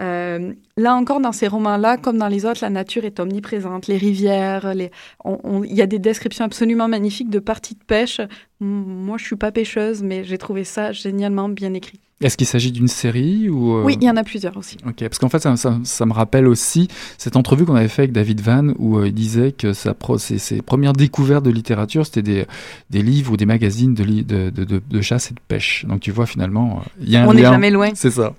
Euh, 0.00 0.52
là 0.76 0.94
encore, 0.94 1.20
dans 1.20 1.32
ces 1.32 1.48
romans-là, 1.48 1.96
comme 1.96 2.18
dans 2.18 2.28
les 2.28 2.44
autres, 2.44 2.60
la 2.62 2.70
nature 2.70 3.04
est 3.04 3.18
omniprésente. 3.20 3.86
Les 3.86 3.96
rivières, 3.96 4.72
il 4.74 5.74
y 5.74 5.82
a 5.82 5.86
des 5.86 5.98
descriptions 5.98 6.44
absolument 6.44 6.88
magnifiques 6.88 7.30
de 7.30 7.38
parties 7.38 7.74
de 7.74 7.84
pêche. 7.84 8.20
Moi, 8.60 9.16
je 9.18 9.24
suis 9.24 9.36
pas 9.36 9.52
pêcheuse, 9.52 10.02
mais 10.02 10.24
j'ai 10.24 10.38
trouvé 10.38 10.64
ça 10.64 10.92
génialement 10.92 11.48
bien 11.48 11.72
écrit. 11.74 12.00
Est-ce 12.22 12.38
qu'il 12.38 12.46
s'agit 12.46 12.72
d'une 12.72 12.88
série 12.88 13.50
ou 13.50 13.76
euh, 13.76 13.82
Oui, 13.82 13.98
il 14.00 14.06
y 14.06 14.10
en 14.10 14.16
a 14.16 14.24
plusieurs 14.24 14.56
aussi. 14.56 14.78
Ok, 14.86 15.00
parce 15.00 15.18
qu'en 15.18 15.28
fait, 15.28 15.46
ça, 15.56 16.06
me 16.06 16.12
rappelle 16.14 16.46
aussi 16.46 16.88
cette 17.18 17.36
entrevue 17.36 17.66
qu'on 17.66 17.74
avait 17.74 17.88
fait 17.88 18.02
avec 18.02 18.12
David 18.12 18.40
Van, 18.40 18.68
où 18.78 18.96
euh, 18.96 19.08
il 19.08 19.12
disait 19.12 19.52
que 19.52 19.74
sa 19.74 19.94
ses, 20.16 20.62
premières 20.62 20.94
découvertes 20.94 21.44
de 21.44 21.50
littérature, 21.50 22.06
c'était 22.06 22.22
des, 22.22 22.46
des, 22.88 23.02
livres 23.02 23.32
ou 23.32 23.36
des 23.36 23.44
magazines 23.44 23.92
de, 23.92 24.02
de, 24.02 24.48
de, 24.48 24.80
de, 24.80 25.00
chasse 25.02 25.30
et 25.30 25.34
de 25.34 25.40
pêche. 25.46 25.84
Donc 25.86 26.00
tu 26.00 26.10
vois, 26.10 26.24
finalement, 26.24 26.82
il 27.02 27.10
y 27.10 27.16
a 27.16 27.24
un 27.24 27.28
On 27.28 27.34
n'est 27.34 27.42
jamais 27.42 27.70
loin. 27.70 27.90
C'est 27.94 28.10
ça. 28.10 28.34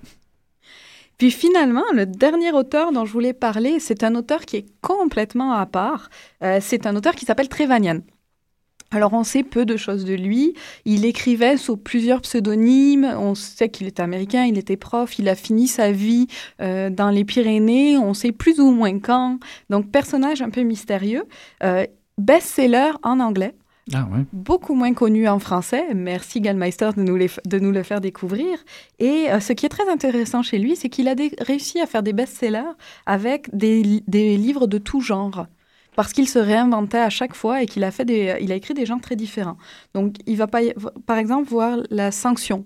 Puis 1.18 1.32
finalement, 1.32 1.84
le 1.94 2.06
dernier 2.06 2.52
auteur 2.52 2.92
dont 2.92 3.06
je 3.06 3.12
voulais 3.12 3.34
parler, 3.34 3.80
c'est 3.80 4.04
un 4.04 4.14
auteur 4.16 4.46
qui 4.46 4.58
est 4.58 4.66
complètement 4.82 5.54
à 5.54 5.66
part. 5.66 6.10
Euh, 6.44 6.60
c'est 6.62 6.86
un 6.86 6.96
auteur 6.96 7.16
qui 7.16 7.26
s'appelle 7.26 7.50
Trevanian. 7.50 8.02
Alors 8.92 9.14
on 9.14 9.24
sait 9.26 9.44
peu 9.44 9.66
de 9.66 9.76
choses 9.76 10.06
de 10.06 10.14
lui. 10.14 10.54
Il 10.86 11.06
écrivait 11.06 11.58
sous 11.58 11.76
plusieurs 11.76 12.22
pseudonymes. 12.22 13.04
On 13.18 13.36
sait 13.36 13.70
qu'il 13.70 13.88
était 13.88 14.02
américain, 14.02 14.46
il 14.46 14.58
était 14.58 14.78
prof, 14.78 15.20
il 15.20 15.28
a 15.28 15.36
fini 15.36 15.68
sa 15.68 15.92
vie 15.92 16.28
euh, 16.62 16.90
dans 16.90 17.10
les 17.10 17.26
Pyrénées. 17.26 17.98
On 17.98 18.14
sait 18.14 18.32
plus 18.32 18.60
ou 18.60 18.72
moins 18.72 18.98
quand. 19.00 19.40
Donc 19.70 19.92
personnage 19.92 20.42
un 20.42 20.50
peu 20.50 20.62
mystérieux. 20.62 21.26
Euh, 21.64 21.86
best-seller 22.18 22.92
en 23.04 23.20
anglais. 23.20 23.56
Ah 23.94 24.08
beaucoup 24.34 24.74
moins 24.74 24.94
connu 24.94 25.28
en 25.28 25.40
français. 25.40 25.94
Merci 25.94 26.42
Gallmeister 26.42 26.90
de 26.96 27.60
nous, 27.60 27.72
le 27.72 27.84
faire 27.84 28.02
découvrir. 28.02 28.58
Et 29.00 29.32
euh, 29.32 29.40
ce 29.40 29.54
qui 29.54 29.66
est 29.66 29.70
très 29.70 29.90
intéressant 29.90 30.44
chez 30.44 30.58
lui, 30.58 30.76
c'est 30.76 30.90
qu'il 30.90 31.08
a 31.08 31.16
réussi 31.40 31.80
à 31.80 31.86
faire 31.86 32.04
des 32.04 32.14
best-sellers 32.14 32.74
avec 33.06 33.56
des, 33.56 33.82
livres 33.82 34.68
de 34.68 34.78
tout 34.78 35.02
genre. 35.02 35.48
Parce 35.96 36.14
qu'il 36.14 36.28
se 36.28 36.38
réinventait 36.38 37.00
à 37.00 37.10
chaque 37.10 37.34
fois 37.34 37.64
et 37.64 37.66
qu'il 37.66 37.84
a 37.84 37.92
écrit 38.56 38.74
des 38.74 38.86
genres 38.86 39.02
très 39.02 39.16
différents. 39.16 39.58
Donc, 39.96 40.16
il 40.28 40.38
va 40.38 40.48
pas, 40.48 40.60
par 41.06 41.18
exemple 41.18 41.50
voir 41.50 41.80
La 41.90 42.12
Sanction, 42.12 42.66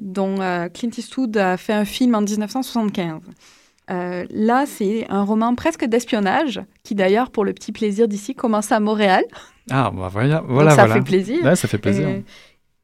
dont 0.00 0.40
euh, 0.40 0.68
Clint 0.68 0.90
Eastwood 0.96 1.36
a 1.36 1.56
fait 1.56 1.74
un 1.74 1.84
film 1.84 2.14
en 2.14 2.22
1975. 2.22 3.20
Euh, 3.90 4.24
là, 4.30 4.64
c'est 4.66 5.06
un 5.08 5.22
roman 5.22 5.54
presque 5.54 5.84
d'espionnage, 5.84 6.60
qui 6.82 6.94
d'ailleurs, 6.94 7.30
pour 7.30 7.44
le 7.44 7.52
petit 7.52 7.72
plaisir 7.72 8.08
d'ici, 8.08 8.34
commence 8.34 8.72
à 8.72 8.80
Montréal. 8.80 9.24
Ah, 9.70 9.90
bah 9.94 10.08
voilà, 10.12 10.42
voilà. 10.46 10.70
ça 10.70 10.88
fait 10.88 11.02
plaisir. 11.02 11.56
ça 11.56 11.68
fait 11.68 11.78
plaisir. 11.78 12.08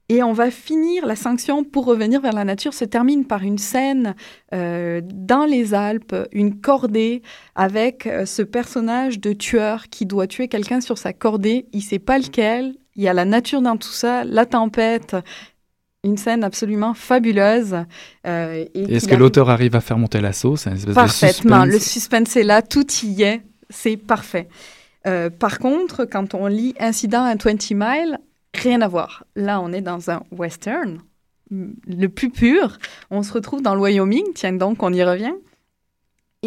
Et, 0.08 0.22
on 0.22 0.32
va 0.32 0.50
finir, 0.50 1.04
la 1.04 1.16
sanction 1.16 1.64
pour 1.64 1.84
revenir 1.84 2.20
vers 2.20 2.32
la 2.32 2.44
nature 2.44 2.72
se 2.74 2.84
termine 2.84 3.24
par 3.24 3.42
une 3.42 3.58
scène 3.58 4.14
euh, 4.54 5.00
dans 5.04 5.44
les 5.44 5.74
Alpes, 5.74 6.14
une 6.30 6.60
cordée 6.60 7.22
avec 7.56 8.06
euh, 8.06 8.24
ce 8.24 8.42
personnage 8.42 9.18
de 9.18 9.32
tueur 9.32 9.88
qui 9.88 10.06
doit 10.06 10.28
tuer 10.28 10.46
quelqu'un 10.46 10.80
sur 10.80 10.96
sa 10.96 11.12
cordée. 11.12 11.66
Il 11.72 11.82
sait 11.82 11.98
pas 11.98 12.18
lequel. 12.18 12.76
Il 12.94 13.02
y 13.02 13.08
a 13.08 13.12
la 13.12 13.24
nature 13.24 13.60
dans 13.60 13.76
tout 13.76 13.88
ça, 13.88 14.24
la 14.24 14.46
tempête, 14.46 15.16
une 16.04 16.16
scène 16.16 16.44
absolument 16.44 16.94
fabuleuse. 16.94 17.76
Euh, 18.26 18.64
Est-ce 18.74 19.08
que 19.08 19.14
l'auteur 19.14 19.50
arrive 19.50 19.74
à 19.74 19.80
faire 19.80 19.98
monter 19.98 20.20
la 20.20 20.32
sauce 20.32 20.68
Parfaitement. 20.94 21.64
le 21.64 21.78
suspense 21.78 22.36
est 22.36 22.44
là, 22.44 22.62
tout 22.62 22.86
y 23.02 23.22
est, 23.22 23.42
c'est 23.70 23.96
parfait. 23.96 24.48
Euh, 25.06 25.30
par 25.30 25.58
contre, 25.58 26.04
quand 26.04 26.34
on 26.34 26.46
lit 26.46 26.74
Incident 26.80 27.24
à 27.24 27.34
20 27.34 27.70
Miles, 27.72 28.18
rien 28.54 28.80
à 28.80 28.88
voir. 28.88 29.24
Là, 29.36 29.60
on 29.60 29.72
est 29.72 29.80
dans 29.80 30.10
un 30.10 30.22
western, 30.30 31.00
le 31.50 32.06
plus 32.08 32.30
pur. 32.30 32.78
On 33.10 33.22
se 33.22 33.32
retrouve 33.32 33.62
dans 33.62 33.74
le 33.74 33.80
Wyoming, 33.80 34.24
tiens 34.34 34.52
donc, 34.52 34.82
on 34.82 34.92
y 34.92 35.02
revient. 35.02 35.34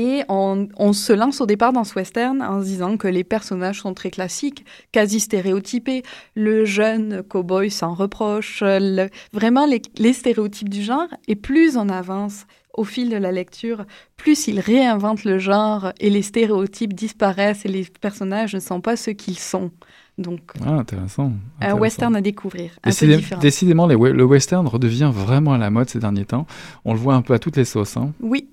Et 0.01 0.23
on, 0.29 0.69
on, 0.77 0.93
se 0.93 1.11
lance 1.11 1.41
au 1.41 1.45
départ 1.45 1.73
dans 1.73 1.83
ce 1.83 1.93
western 1.95 2.41
en 2.41 2.61
se 2.61 2.65
disant 2.65 2.95
que 2.95 3.09
les 3.09 3.25
personnages 3.25 3.81
sont 3.81 3.93
très 3.93 4.11
classiques, 4.11 4.63
quasi 4.93 5.19
stéréotypés. 5.19 6.03
Le 6.35 6.63
jeune 6.63 7.21
cowboy 7.21 7.69
sans 7.69 7.95
reproche, 7.95 8.63
le, 8.63 9.09
vraiment 9.33 9.65
les, 9.65 9.81
les, 9.97 10.13
stéréotypes 10.13 10.69
du 10.69 10.83
genre. 10.83 11.09
Et 11.27 11.35
plus 11.35 11.75
on 11.75 11.89
avance 11.89 12.45
au 12.73 12.85
fil 12.85 13.09
de 13.09 13.17
la 13.17 13.33
lecture, 13.33 13.83
plus 14.15 14.47
il 14.47 14.61
réinvente 14.61 15.25
le 15.25 15.37
genre 15.37 15.91
et 15.99 16.09
les 16.09 16.21
stéréotypes 16.21 16.93
disparaissent 16.93 17.65
et 17.65 17.69
les 17.69 17.85
personnages 17.99 18.53
ne 18.53 18.61
sont 18.61 18.79
pas 18.79 18.95
ceux 18.95 19.11
qu'ils 19.11 19.37
sont. 19.37 19.69
Donc, 20.17 20.39
ah, 20.65 20.75
intéressant, 20.75 21.33
un 21.59 21.73
western 21.73 22.15
à 22.15 22.21
découvrir. 22.21 22.71
Un 22.83 22.89
Décidé, 22.89 23.15
peu 23.15 23.19
différent. 23.19 23.41
Décidément, 23.41 23.87
les, 23.87 23.95
le 23.97 24.23
western 24.23 24.65
redevient 24.65 25.11
vraiment 25.13 25.51
à 25.53 25.57
la 25.57 25.69
mode 25.69 25.89
ces 25.89 25.99
derniers 25.99 26.23
temps. 26.23 26.47
On 26.85 26.93
le 26.93 26.99
voit 26.99 27.15
un 27.15 27.21
peu 27.21 27.33
à 27.33 27.39
toutes 27.39 27.57
les 27.57 27.65
sauces. 27.65 27.97
Hein. 27.97 28.13
Oui. 28.21 28.47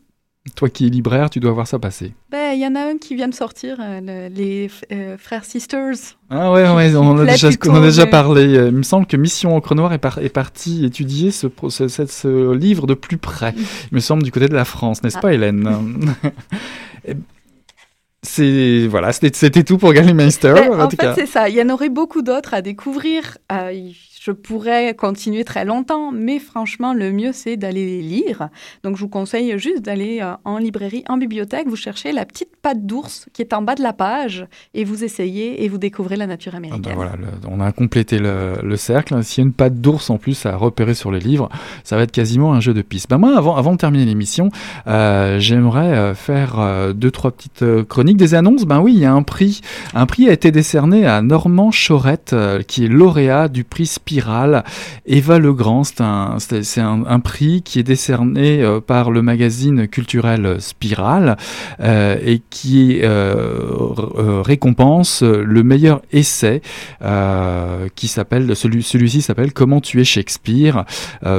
Toi 0.54 0.68
qui 0.70 0.87
es 0.87 0.88
libraire, 0.88 1.28
tu 1.28 1.40
dois 1.40 1.52
voir 1.52 1.66
ça 1.66 1.78
passer. 1.78 2.14
Ben, 2.30 2.52
il 2.54 2.61
y 2.61 2.66
en 2.66 2.74
a 2.76 2.80
un 2.80 2.98
qui 2.98 3.16
vient 3.16 3.28
de 3.28 3.35
sortir, 3.35 3.78
euh, 3.80 4.00
le, 4.00 4.35
les 4.35 4.70
euh, 4.92 5.18
frères 5.18 5.44
Sisters. 5.44 5.96
Ah 6.30 6.52
ouais, 6.52 6.68
ouais 6.70 6.94
on, 6.94 7.00
en 7.00 7.18
a 7.18 7.24
déjà, 7.24 7.48
on 7.66 7.74
a 7.74 7.80
déjà 7.80 8.06
parlé. 8.06 8.44
Il 8.44 8.72
me 8.72 8.82
semble 8.82 9.06
que 9.06 9.16
Mission 9.16 9.56
Encre 9.56 9.74
Noire 9.74 9.92
est, 9.92 9.98
par, 9.98 10.18
est 10.18 10.28
partie 10.28 10.85
étudier 10.85 11.30
ce, 11.30 11.48
ce, 11.68 11.88
ce, 11.88 12.06
ce, 12.06 12.52
livre 12.52 12.87
de 12.87 12.94
plus 12.94 13.18
près. 13.18 13.54
Il 13.56 13.94
me 13.94 14.00
semble 14.00 14.22
du 14.22 14.30
côté 14.30 14.48
de 14.48 14.54
la 14.54 14.64
France, 14.64 15.02
n'est-ce 15.02 15.18
ah. 15.18 15.22
pas, 15.22 15.35
Hélène? 15.35 15.68
C'est 18.22 18.88
voilà, 18.88 19.12
c'était 19.12 19.62
tout 19.62 19.78
pour 19.78 19.92
Gallimeister. 19.92 20.52
Ben, 20.52 20.80
en, 20.80 20.85
en 20.85 20.90
fait, 20.90 21.14
c'est 21.14 21.26
ça. 21.26 21.48
Il 21.48 21.54
y 21.54 21.62
en 21.62 21.68
aurait 21.68 21.90
beaucoup 21.90 22.22
d'autres 22.22 22.54
à 22.54 22.62
découvrir. 22.62 23.38
Euh, 23.52 23.90
je 24.26 24.32
pourrais 24.32 24.94
continuer 24.94 25.44
très 25.44 25.64
longtemps, 25.64 26.10
mais 26.10 26.40
franchement, 26.40 26.94
le 26.94 27.12
mieux, 27.12 27.30
c'est 27.32 27.56
d'aller 27.56 27.86
les 27.86 28.02
lire. 28.02 28.48
Donc, 28.82 28.96
je 28.96 29.00
vous 29.02 29.08
conseille 29.08 29.56
juste 29.56 29.82
d'aller 29.82 30.18
euh, 30.20 30.32
en 30.44 30.58
librairie, 30.58 31.04
en 31.08 31.16
bibliothèque, 31.16 31.68
vous 31.68 31.76
cherchez 31.76 32.10
la 32.10 32.24
petite 32.24 32.56
patte 32.60 32.84
d'ours 32.84 33.26
qui 33.32 33.42
est 33.42 33.52
en 33.52 33.62
bas 33.62 33.76
de 33.76 33.84
la 33.84 33.92
page 33.92 34.46
et 34.74 34.82
vous 34.82 35.04
essayez 35.04 35.62
et 35.62 35.68
vous 35.68 35.78
découvrez 35.78 36.16
la 36.16 36.26
nature 36.26 36.56
américaine. 36.56 36.82
Ah 36.86 36.88
ben 36.88 36.94
voilà, 36.96 37.12
le, 37.16 37.26
on 37.48 37.60
a 37.60 37.70
complété 37.70 38.18
le, 38.18 38.54
le 38.64 38.76
cercle. 38.76 39.22
S'il 39.22 39.44
y 39.44 39.44
a 39.44 39.46
une 39.46 39.52
patte 39.52 39.80
d'ours 39.80 40.10
en 40.10 40.18
plus 40.18 40.44
à 40.44 40.56
repérer 40.56 40.94
sur 40.94 41.12
les 41.12 41.20
livres, 41.20 41.48
ça 41.84 41.96
va 41.96 42.02
être 42.02 42.10
quasiment 42.10 42.52
un 42.52 42.60
jeu 42.60 42.74
de 42.74 42.82
piste. 42.82 43.08
Ben 43.08 43.18
moi, 43.18 43.38
avant, 43.38 43.54
avant 43.54 43.74
de 43.74 43.78
terminer 43.78 44.06
l'émission, 44.06 44.50
euh, 44.88 45.38
j'aimerais 45.38 45.96
euh, 45.96 46.14
faire 46.14 46.58
euh, 46.58 46.92
deux, 46.92 47.12
trois 47.12 47.30
petites 47.30 47.64
chroniques. 47.84 48.16
Des 48.16 48.34
annonces, 48.34 48.64
ben 48.64 48.80
oui, 48.80 48.92
il 48.94 49.00
y 49.00 49.04
a 49.04 49.12
un 49.12 49.22
prix. 49.22 49.60
Un 49.94 50.06
prix 50.06 50.28
a 50.28 50.32
été 50.32 50.50
décerné 50.50 51.06
à 51.06 51.22
Normand 51.22 51.70
Chorette, 51.70 52.32
euh, 52.32 52.62
qui 52.62 52.86
est 52.86 52.88
lauréat 52.88 53.46
du 53.46 53.62
prix 53.62 53.86
Spirale. 54.16 54.64
Eva 55.05 55.38
Legrand, 55.38 55.83
c'est 55.85 56.81
un, 56.81 57.20
prix 57.20 57.61
qui 57.61 57.79
est 57.79 57.83
décerné 57.83 58.62
euh, 58.62 58.81
par 58.81 59.11
le 59.11 59.20
magazine 59.20 59.88
culturel 59.88 60.57
Spirale 60.59 61.37
euh, 61.81 62.16
et 62.24 62.40
qui 62.48 63.00
euh, 63.02 64.42
récompense 64.42 65.22
le 65.22 65.62
meilleur 65.62 66.00
essai 66.12 66.62
qui 67.94 68.09
s'appelle, 68.09 68.57
celui, 68.57 68.83
celui-ci 68.83 69.20
s'appelle 69.20 69.52
Comment 69.52 69.81
tuer 69.81 70.05
Shakespeare, 70.05 70.85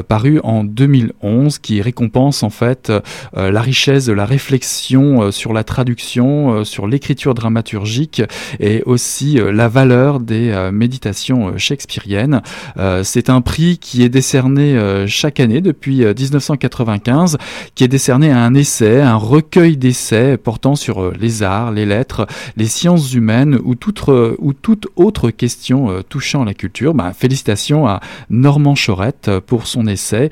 paru 0.07 0.39
en 0.43 0.63
2011, 0.63 1.57
qui 1.57 1.81
récompense 1.81 2.43
en 2.43 2.49
fait 2.49 2.91
la 3.35 3.61
richesse 3.61 4.05
de 4.05 4.13
la 4.13 4.25
réflexion 4.25 5.31
sur 5.31 5.53
la 5.53 5.63
traduction, 5.63 6.63
sur 6.63 6.87
l'écriture 6.87 7.33
dramaturgique 7.33 8.21
et 8.59 8.83
aussi 8.85 9.39
la 9.39 9.67
valeur 9.67 10.19
des 10.19 10.69
méditations 10.71 11.57
shakespeariennes. 11.57 12.41
Euh, 12.77 13.03
c'est 13.03 13.29
un 13.29 13.41
prix 13.41 13.77
qui 13.77 14.03
est 14.03 14.09
décerné 14.09 14.77
euh, 14.77 15.07
chaque 15.07 15.39
année 15.39 15.61
depuis 15.61 16.05
1995, 16.05 17.35
euh, 17.35 17.37
qui 17.75 17.83
est 17.83 17.87
décerné 17.87 18.31
à 18.31 18.39
un 18.39 18.53
essai, 18.53 19.01
un 19.01 19.15
recueil 19.15 19.77
d'essais 19.77 20.37
portant 20.37 20.75
sur 20.75 21.11
les 21.11 21.43
arts, 21.43 21.71
les 21.71 21.85
lettres, 21.85 22.27
les 22.55 22.65
sciences 22.65 23.13
humaines 23.13 23.59
ou 23.63 23.75
toute, 23.75 24.07
ou 24.07 24.53
toute 24.53 24.87
autre 24.95 25.31
question 25.31 26.03
touchant 26.09 26.43
la 26.43 26.53
culture. 26.53 26.93
Bah, 26.93 27.13
félicitations 27.13 27.87
à 27.87 27.99
Normand 28.29 28.75
Chorette 28.75 29.31
pour 29.45 29.67
son 29.67 29.87
essai 29.87 30.29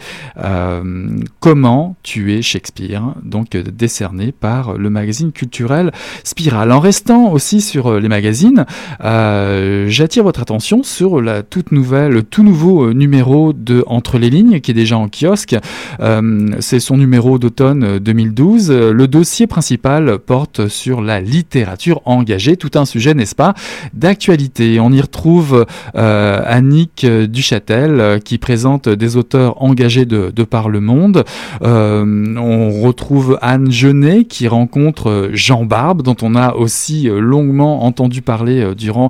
Comment 1.39 1.95
tuer 2.04 2.41
Shakespeare, 2.41 3.13
donc 3.24 3.56
décerné 3.58 4.32
par 4.32 4.78
le 4.78 4.89
magazine 4.89 5.32
culturel 5.32 5.91
Spiral. 6.24 6.71
En 6.71 6.80
restant 6.80 7.32
aussi 7.32 7.62
sur 7.62 8.00
les 8.00 8.10
magazines, 8.10 8.65
j'attire 9.02 10.24
votre 10.24 10.41
attention 10.41 10.84
sur 10.84 11.21
la 11.21 11.43
toute 11.43 11.71
nouvelle, 11.71 12.14
tout 12.21 12.43
nouveau 12.43 12.86
euh, 12.86 12.93
numéro 12.93 13.54
de 13.54 13.84
Entre 13.88 14.17
les 14.17 14.30
lignes 14.30 14.62
qui 14.62 14.71
est 14.71 14.75
déjà 14.75 14.97
en 14.97 15.10
kiosque. 15.10 15.56
Euh, 15.99 16.49
c'est 16.60 16.80
son 16.80 16.97
numéro 16.97 17.39
d'automne 17.39 17.99
2012. 17.99 18.71
Euh, 18.71 18.93
le 18.93 19.08
dossier 19.08 19.47
principal 19.47 20.19
porte 20.19 20.67
sur 20.67 21.01
la 21.01 21.19
littérature 21.19 22.01
engagée, 22.06 22.58
tout 22.58 22.71
un 22.75 22.86
sujet, 22.86 23.13
n'est-ce 23.13 23.36
pas, 23.36 23.54
d'actualité. 23.93 24.80
On 24.80 24.91
y 24.91 25.01
retrouve 25.01 25.65
Annick 25.93 27.06
Duchâtel 27.06 28.19
qui 28.23 28.38
présente 28.38 28.88
des 28.88 29.17
auteurs 29.17 29.62
engagés 29.62 30.06
de, 30.06 30.32
de 30.36 30.43
par 30.43 30.69
le 30.69 30.80
monde. 30.80 31.23
On 31.62 32.82
retrouve 32.82 33.38
Anne 33.41 33.71
Genet 33.71 34.25
qui 34.25 34.47
rencontre 34.47 35.30
Jean 35.34 35.65
Barbe, 35.65 36.01
dont 36.01 36.15
on 36.21 36.36
a 36.36 36.54
aussi 36.56 37.08
longuement 37.10 37.84
entendu 37.86 38.21
parler 38.21 38.73
durant 38.75 39.10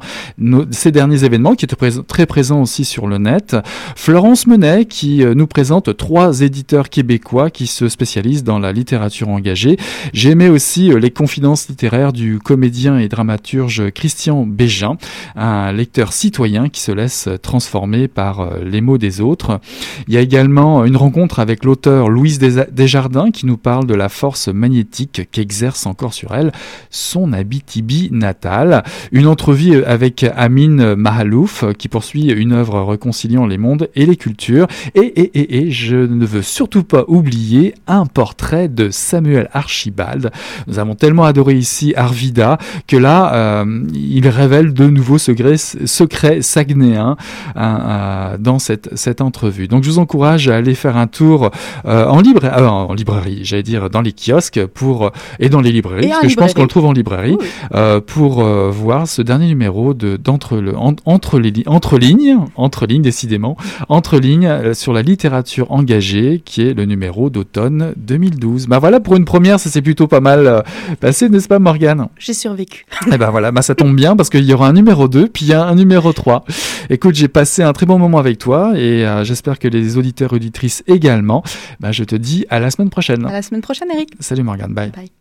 ces 0.71 0.91
derniers 0.91 1.23
événements, 1.23 1.55
qui 1.55 1.65
présent, 1.75 2.03
très 2.03 2.25
présent 2.25 2.61
aussi 2.61 2.85
sur 2.85 2.94
le 3.03 3.17
net. 3.17 3.55
Florence 3.95 4.47
Menet 4.47 4.85
qui 4.85 5.23
euh, 5.23 5.33
nous 5.35 5.47
présente 5.47 5.95
trois 5.97 6.41
éditeurs 6.41 6.89
québécois 6.89 7.49
qui 7.49 7.67
se 7.67 7.89
spécialisent 7.89 8.43
dans 8.43 8.59
la 8.59 8.71
littérature 8.71 9.29
engagée. 9.29 9.77
J'aimais 10.13 10.47
aussi 10.47 10.91
euh, 10.91 10.99
les 10.99 11.11
confidences 11.11 11.67
littéraires 11.67 12.13
du 12.13 12.39
comédien 12.39 12.97
et 12.97 13.09
dramaturge 13.09 13.91
Christian 13.91 14.45
Bégin, 14.45 14.95
un 15.35 15.71
lecteur 15.73 16.13
citoyen 16.13 16.69
qui 16.69 16.79
se 16.79 16.93
laisse 16.93 17.27
transformer 17.41 18.07
par 18.07 18.39
euh, 18.39 18.63
les 18.63 18.79
mots 18.79 18.97
des 18.97 19.19
autres. 19.19 19.59
Il 20.07 20.13
y 20.13 20.17
a 20.17 20.21
également 20.21 20.85
une 20.85 20.97
rencontre 20.97 21.39
avec 21.39 21.65
l'auteur 21.65 22.09
Louise 22.09 22.39
Desjardins 22.39 23.31
qui 23.31 23.45
nous 23.45 23.57
parle 23.57 23.85
de 23.85 23.93
la 23.93 24.07
force 24.07 24.47
magnétique 24.47 25.27
qu'exerce 25.31 25.85
encore 25.85 26.13
sur 26.13 26.33
elle 26.33 26.51
son 26.89 27.33
Abitibi 27.33 28.09
natal. 28.11 28.83
Une 29.11 29.27
entrevue 29.27 29.83
avec 29.83 30.25
Amine 30.35 30.95
Mahalouf 30.95 31.65
qui 31.77 31.89
poursuit 31.89 32.31
une 32.31 32.53
œuvre 32.53 32.84
réconciliant 32.87 33.45
les 33.45 33.57
mondes 33.57 33.89
et 33.95 34.05
les 34.05 34.15
cultures. 34.15 34.67
Et, 34.95 34.99
et, 35.01 35.39
et, 35.39 35.57
et 35.57 35.71
je 35.71 35.95
ne 35.95 36.25
veux 36.25 36.41
surtout 36.41 36.83
pas 36.83 37.03
oublier 37.07 37.73
un 37.87 38.05
portrait 38.05 38.67
de 38.67 38.89
Samuel 38.89 39.49
Archibald. 39.53 40.31
Nous 40.67 40.79
avons 40.79 40.95
tellement 40.95 41.23
adoré 41.23 41.55
ici 41.55 41.93
Arvida 41.95 42.57
que 42.87 42.97
là, 42.97 43.33
euh, 43.33 43.83
il 43.93 44.27
révèle 44.27 44.73
de 44.73 44.87
nouveaux 44.87 45.17
secrets, 45.17 45.57
secrets 45.57 46.41
sagnéens 46.41 47.15
euh, 47.55 48.37
dans 48.37 48.59
cette, 48.59 48.89
cette 48.95 49.21
entrevue. 49.21 49.67
Donc 49.67 49.83
je 49.83 49.89
vous 49.89 49.99
encourage 49.99 50.47
à 50.49 50.55
aller 50.55 50.75
faire 50.75 50.97
un 50.97 51.07
tour 51.07 51.51
euh, 51.85 52.05
en, 52.07 52.21
libre, 52.21 52.43
euh, 52.43 52.67
en 52.67 52.93
librairie, 52.93 53.41
j'allais 53.43 53.63
dire 53.63 53.89
dans 53.89 54.01
les 54.01 54.13
kiosques 54.13 54.65
pour, 54.65 55.11
et 55.39 55.49
dans 55.49 55.61
les 55.61 55.71
librairies, 55.71 56.07
parce 56.07 56.21
que 56.21 56.27
librairie. 56.27 56.29
je 56.29 56.35
pense 56.35 56.53
qu'on 56.53 56.61
le 56.63 56.67
trouve 56.67 56.85
en 56.85 56.93
librairie, 56.93 57.37
oui. 57.39 57.47
Euh, 57.73 58.01
pour 58.01 58.43
voir 58.43 59.07
ce 59.07 59.21
dernier 59.21 59.47
numéro 59.47 59.93
de, 59.93 60.17
d'entre 60.17 60.57
le, 60.57 60.77
en, 60.77 60.95
entre, 61.05 61.39
les, 61.39 61.53
entre 61.67 61.97
lignes, 61.97 62.37
entre 62.55 62.74
lignes 62.85 63.01
décidément, 63.01 63.55
entre 63.87 64.19
lignes 64.19 64.47
euh, 64.47 64.73
sur 64.73 64.91
la 64.91 65.01
littérature 65.01 65.71
engagée, 65.71 66.41
qui 66.43 66.61
est 66.61 66.73
le 66.73 66.83
numéro 66.85 67.29
d'automne 67.29 67.93
2012. 67.95 68.67
Bah 68.67 68.79
voilà, 68.79 68.99
pour 68.99 69.15
une 69.15 69.23
première, 69.23 69.59
ça 69.59 69.69
s'est 69.69 69.81
plutôt 69.81 70.07
pas 70.07 70.19
mal 70.19 70.47
euh, 70.47 70.61
passé, 70.99 71.29
n'est-ce 71.29 71.47
pas 71.47 71.59
Morgane? 71.59 72.07
J'ai 72.19 72.33
survécu. 72.33 72.85
Et 73.07 73.09
eh 73.13 73.17
ben 73.17 73.29
voilà, 73.29 73.51
bah 73.51 73.61
ça 73.61 73.75
tombe 73.75 73.95
bien 73.95 74.17
parce 74.17 74.29
qu'il 74.29 74.43
y 74.43 74.53
aura 74.53 74.67
un 74.67 74.73
numéro 74.73 75.07
2, 75.07 75.29
puis 75.29 75.45
il 75.45 75.49
y 75.49 75.53
a 75.53 75.63
un 75.63 75.75
numéro 75.75 76.11
3. 76.11 76.43
Écoute, 76.89 77.15
j'ai 77.15 77.29
passé 77.29 77.63
un 77.63 77.71
très 77.71 77.85
bon 77.85 77.97
moment 77.97 78.17
avec 78.17 78.37
toi 78.37 78.73
et 78.75 79.05
euh, 79.05 79.23
j'espère 79.23 79.59
que 79.59 79.67
les 79.69 79.97
auditeurs 79.97 80.33
et 80.33 80.35
auditrices 80.35 80.83
également. 80.87 81.43
Bah, 81.79 81.91
je 81.91 82.03
te 82.03 82.15
dis 82.15 82.45
à 82.49 82.59
la 82.59 82.71
semaine 82.71 82.89
prochaine. 82.89 83.25
À 83.25 83.31
la 83.31 83.41
semaine 83.41 83.61
prochaine, 83.61 83.87
Eric. 83.93 84.09
Salut 84.19 84.43
Morgane, 84.43 84.73
bye. 84.73 84.91
Bye. 84.91 85.11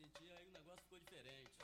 Esse 0.00 0.32
aí 0.32 0.46
o 0.48 0.52
negócio 0.52 0.80
ficou 0.84 0.98
diferente. 1.00 1.57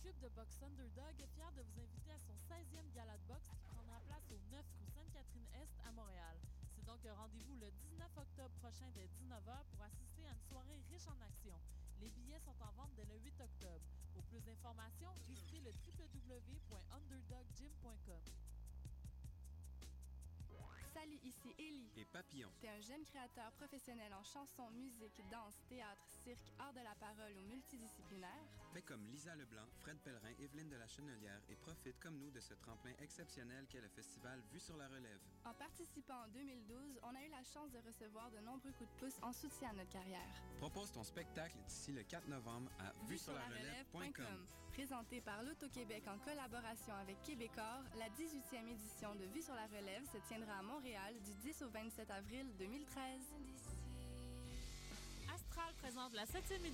Club 0.00 0.16
de 0.20 0.28
boxe 0.32 0.56
Underdog 0.62 1.20
est 1.20 1.26
fier 1.36 1.52
de 1.52 1.60
vous 1.62 1.78
inviter 1.80 2.12
à 2.12 2.18
son 2.18 2.32
16e 2.48 2.90
gala 2.92 3.16
de 3.18 3.24
boxe 3.28 3.48
qui 3.52 3.60
prendra 3.68 4.00
place 4.08 4.24
au 4.32 4.38
9 4.50 4.64
rue 4.80 4.88
Sainte-Catherine-Est 4.88 5.76
à 5.84 5.92
Montréal. 5.92 6.40
C'est 6.74 6.86
donc 6.86 7.04
un 7.04 7.12
rendez-vous 7.14 7.54
le 7.60 7.70
19 7.70 8.08
octobre 8.16 8.54
prochain 8.64 8.90
dès 8.94 9.04
19h 9.20 9.64
pour 9.70 9.82
assister 9.82 10.26
à 10.26 10.32
une 10.32 10.40
soirée 10.48 10.80
riche 10.90 11.06
en 11.08 11.20
action. 11.20 11.60
Les 12.00 12.08
billets 12.10 12.40
sont 12.40 12.56
en 12.64 12.72
vente 12.72 12.94
dès 12.96 13.04
le 13.04 13.18
8 13.20 13.40
octobre. 13.40 13.84
Pour 14.14 14.24
plus 14.24 14.40
d'informations, 14.40 15.12
visitez 15.28 15.60
le 15.60 15.70
www.underdoggym.com. 15.84 18.24
Salut, 20.94 21.20
ici 21.24 21.54
Ellie. 21.58 21.90
Et 21.96 22.04
Papillon. 22.04 22.50
T'es 22.60 22.68
un 22.68 22.80
jeune 22.80 23.04
créateur 23.04 23.50
professionnel 23.52 24.12
en 24.12 24.24
chanson, 24.24 24.68
musique, 24.70 25.22
danse, 25.30 25.54
théâtre, 25.68 26.02
cirque, 26.24 26.52
art 26.58 26.72
de 26.72 26.80
la 26.80 26.94
parole 26.94 27.32
ou 27.38 27.48
multidisciplinaire. 27.48 28.46
Fais 28.72 28.82
comme 28.82 29.04
Lisa 29.06 29.34
Leblanc, 29.34 29.66
Fred 29.80 29.98
Pellerin, 29.98 30.32
Evelyne 30.38 30.68
de 30.68 30.76
la 30.76 30.86
Chenelière 30.86 31.40
et 31.48 31.56
profite 31.56 31.98
comme 31.98 32.18
nous 32.18 32.30
de 32.30 32.40
ce 32.40 32.54
tremplin 32.54 32.92
exceptionnel 33.00 33.66
qu'est 33.68 33.80
le 33.80 33.88
festival 33.88 34.40
Vue 34.52 34.60
sur 34.60 34.76
la 34.76 34.88
Relève. 34.88 35.20
En 35.44 35.54
participant 35.54 36.22
en 36.24 36.28
2012, 36.28 37.00
on 37.02 37.14
a 37.14 37.22
eu 37.24 37.30
la 37.30 37.42
chance 37.42 37.70
de 37.72 37.78
recevoir 37.86 38.30
de 38.30 38.38
nombreux 38.38 38.72
coups 38.72 38.90
de 38.90 39.00
pouce 39.00 39.18
en 39.22 39.32
soutien 39.32 39.70
à 39.70 39.72
notre 39.72 39.90
carrière. 39.90 40.42
Propose 40.58 40.92
ton 40.92 41.02
spectacle 41.02 41.56
d'ici 41.66 41.92
le 41.92 42.02
4 42.02 42.28
novembre 42.28 42.70
à 42.78 42.92
vue 43.06 43.18
sur 43.18 43.32
la 43.32 43.44
relève.com. 43.46 44.46
Présenté 44.72 45.20
par 45.20 45.42
l'Auto-Québec 45.42 46.04
en 46.06 46.18
collaboration 46.18 46.94
avec 46.94 47.20
Québecor, 47.22 47.82
la 47.98 48.08
18e 48.10 48.68
édition 48.68 49.14
de 49.16 49.24
Vue 49.34 49.42
sur 49.42 49.54
la 49.54 49.66
Relève 49.66 50.04
se 50.04 50.18
tiendra 50.28 50.58
à 50.58 50.62
Montréal 50.62 51.14
du 51.24 51.34
10 51.34 51.62
au 51.62 51.70
27 51.70 52.10
avril 52.10 52.46
2013. 52.56 53.34
Présente 55.82 56.14
la 56.14 56.24
7e 56.24 56.64
édition 56.66 56.70